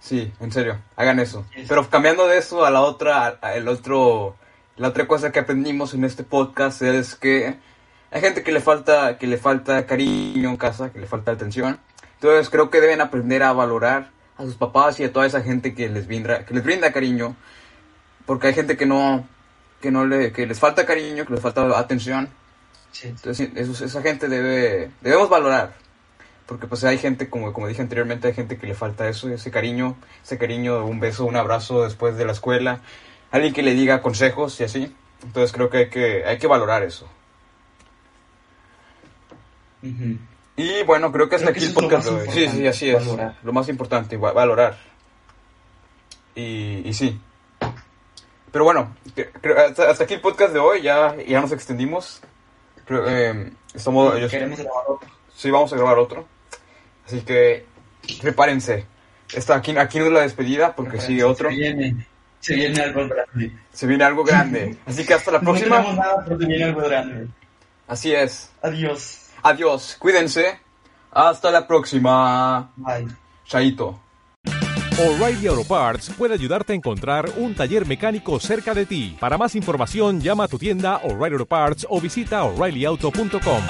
Sí, 0.00 0.32
en 0.40 0.50
serio, 0.50 0.80
hagan 0.96 1.20
eso. 1.20 1.46
Pero 1.68 1.88
cambiando 1.88 2.26
de 2.26 2.38
eso 2.38 2.64
a 2.64 2.70
la 2.70 2.80
otra, 2.80 3.38
el 3.54 3.68
otro, 3.68 4.36
la 4.76 4.88
otra 4.88 5.06
cosa 5.06 5.30
que 5.30 5.38
aprendimos 5.38 5.94
en 5.94 6.02
este 6.02 6.24
podcast 6.24 6.82
es 6.82 7.14
que 7.14 7.56
hay 8.12 8.20
gente 8.20 8.42
que 8.42 8.52
le 8.52 8.60
falta, 8.60 9.18
que 9.18 9.26
le 9.26 9.38
falta 9.38 9.86
cariño 9.86 10.50
en 10.50 10.56
casa, 10.56 10.90
que 10.92 10.98
le 11.00 11.06
falta 11.06 11.32
atención. 11.32 11.78
Entonces 12.14 12.50
creo 12.50 12.70
que 12.70 12.80
deben 12.80 13.00
aprender 13.00 13.42
a 13.42 13.52
valorar 13.52 14.10
a 14.38 14.42
sus 14.44 14.54
papás 14.54 15.00
y 15.00 15.04
a 15.04 15.12
toda 15.12 15.26
esa 15.26 15.40
gente 15.42 15.74
que 15.74 15.88
les 15.88 16.06
brinda, 16.06 16.44
que 16.44 16.54
les 16.54 16.62
brinda 16.62 16.92
cariño, 16.92 17.34
porque 18.26 18.48
hay 18.48 18.54
gente 18.54 18.76
que 18.76 18.86
no, 18.86 19.26
que 19.80 19.90
no 19.90 20.06
le, 20.06 20.32
que 20.32 20.46
les 20.46 20.60
falta 20.60 20.86
cariño, 20.86 21.24
que 21.26 21.32
les 21.32 21.42
falta 21.42 21.78
atención. 21.78 22.28
Sí. 22.92 23.08
Entonces 23.08 23.50
eso- 23.56 23.84
esa 23.84 24.02
gente 24.02 24.28
debe, 24.28 24.90
debemos 25.00 25.28
valorar. 25.28 25.74
Porque 26.46 26.66
pues 26.66 26.84
hay 26.84 26.98
gente, 26.98 27.30
como, 27.30 27.52
como 27.52 27.66
dije 27.68 27.80
anteriormente, 27.82 28.28
hay 28.28 28.34
gente 28.34 28.58
que 28.58 28.66
le 28.66 28.74
falta 28.74 29.08
eso, 29.08 29.28
ese 29.30 29.50
cariño, 29.50 29.96
ese 30.22 30.36
cariño, 30.38 30.84
un 30.84 31.00
beso, 31.00 31.24
un 31.24 31.36
abrazo 31.36 31.84
después 31.84 32.16
de 32.16 32.26
la 32.26 32.32
escuela, 32.32 32.80
alguien 33.30 33.54
que 33.54 33.62
le 33.62 33.72
diga 33.74 34.02
consejos 34.02 34.60
y 34.60 34.64
así. 34.64 34.94
Entonces 35.22 35.52
creo 35.52 35.70
que 35.70 35.78
hay 35.78 35.88
que, 35.88 36.24
hay 36.26 36.38
que 36.38 36.46
valorar 36.46 36.82
eso. 36.82 37.08
Y 40.56 40.82
bueno, 40.84 41.10
creo 41.12 41.28
que 41.28 41.36
hasta 41.36 41.52
Creo 41.52 41.54
que 41.54 41.60
aquí 41.60 41.68
el 41.68 41.74
podcast 41.74 42.06
de 42.06 42.12
más 42.12 42.22
hoy. 42.28 42.32
Sí, 42.34 42.48
sí, 42.48 42.66
así 42.66 42.90
es. 42.90 43.06
valorar. 43.06 43.38
Lo 43.42 43.52
más 43.52 43.68
importante, 43.68 44.16
va- 44.16 44.32
valorar. 44.32 44.76
Y, 46.34 46.82
y 46.88 46.92
sí. 46.94 47.20
Pero 48.50 48.64
bueno, 48.64 48.94
hasta, 49.66 49.90
hasta 49.90 50.04
aquí 50.04 50.14
el 50.14 50.20
podcast 50.20 50.52
de 50.52 50.58
hoy, 50.58 50.82
ya, 50.82 51.16
ya 51.26 51.40
nos 51.40 51.52
extendimos. 51.52 52.20
Creo, 52.84 53.08
eh, 53.08 53.52
estamos, 53.74 54.18
yo- 54.20 54.28
Queremos 54.28 54.58
grabar 54.58 54.84
otro. 54.88 55.08
Sí, 55.34 55.50
vamos 55.50 55.72
a 55.72 55.76
grabar 55.76 55.98
otro. 55.98 56.26
Así 57.06 57.20
que 57.22 57.64
prepárense. 58.20 58.86
Está 59.32 59.56
aquí, 59.56 59.74
aquí 59.76 59.98
no 59.98 60.06
es 60.06 60.12
la 60.12 60.20
despedida 60.20 60.74
porque 60.76 61.00
sigue 61.00 61.24
otro. 61.24 61.48
Se 61.48 61.56
viene, 61.56 62.06
se 62.40 62.54
viene 62.54 62.80
algo 62.82 63.08
grande. 63.08 63.52
Se 63.72 63.86
viene 63.86 64.04
algo 64.04 64.24
grande. 64.24 64.76
Así 64.86 65.06
que 65.06 65.14
hasta 65.14 65.30
la 65.32 65.38
No 65.38 65.44
próxima. 65.52 65.80
nada, 65.80 66.22
pero 66.24 66.38
se 66.38 66.46
viene 66.46 66.64
algo 66.64 66.82
grande. 66.82 67.28
Así 67.88 68.12
es. 68.14 68.50
Adiós. 68.62 69.21
Adiós, 69.42 69.96
cuídense. 69.98 70.60
Hasta 71.10 71.50
la 71.50 71.66
próxima. 71.66 72.70
Bye. 72.76 73.08
Chaito. 73.44 74.00
O'Reilly 74.98 75.46
Auto 75.46 75.64
Parts 75.64 76.10
puede 76.10 76.34
ayudarte 76.34 76.74
a 76.74 76.76
encontrar 76.76 77.30
un 77.36 77.54
taller 77.54 77.86
mecánico 77.86 78.38
cerca 78.38 78.74
de 78.74 78.86
ti. 78.86 79.16
Para 79.18 79.38
más 79.38 79.56
información, 79.56 80.20
llama 80.20 80.44
a 80.44 80.48
tu 80.48 80.58
tienda 80.58 80.98
O'Reilly 80.98 81.34
Auto 81.34 81.46
Parts 81.46 81.86
o 81.88 82.00
visita 82.00 82.44
oreillyauto.com. 82.44 83.62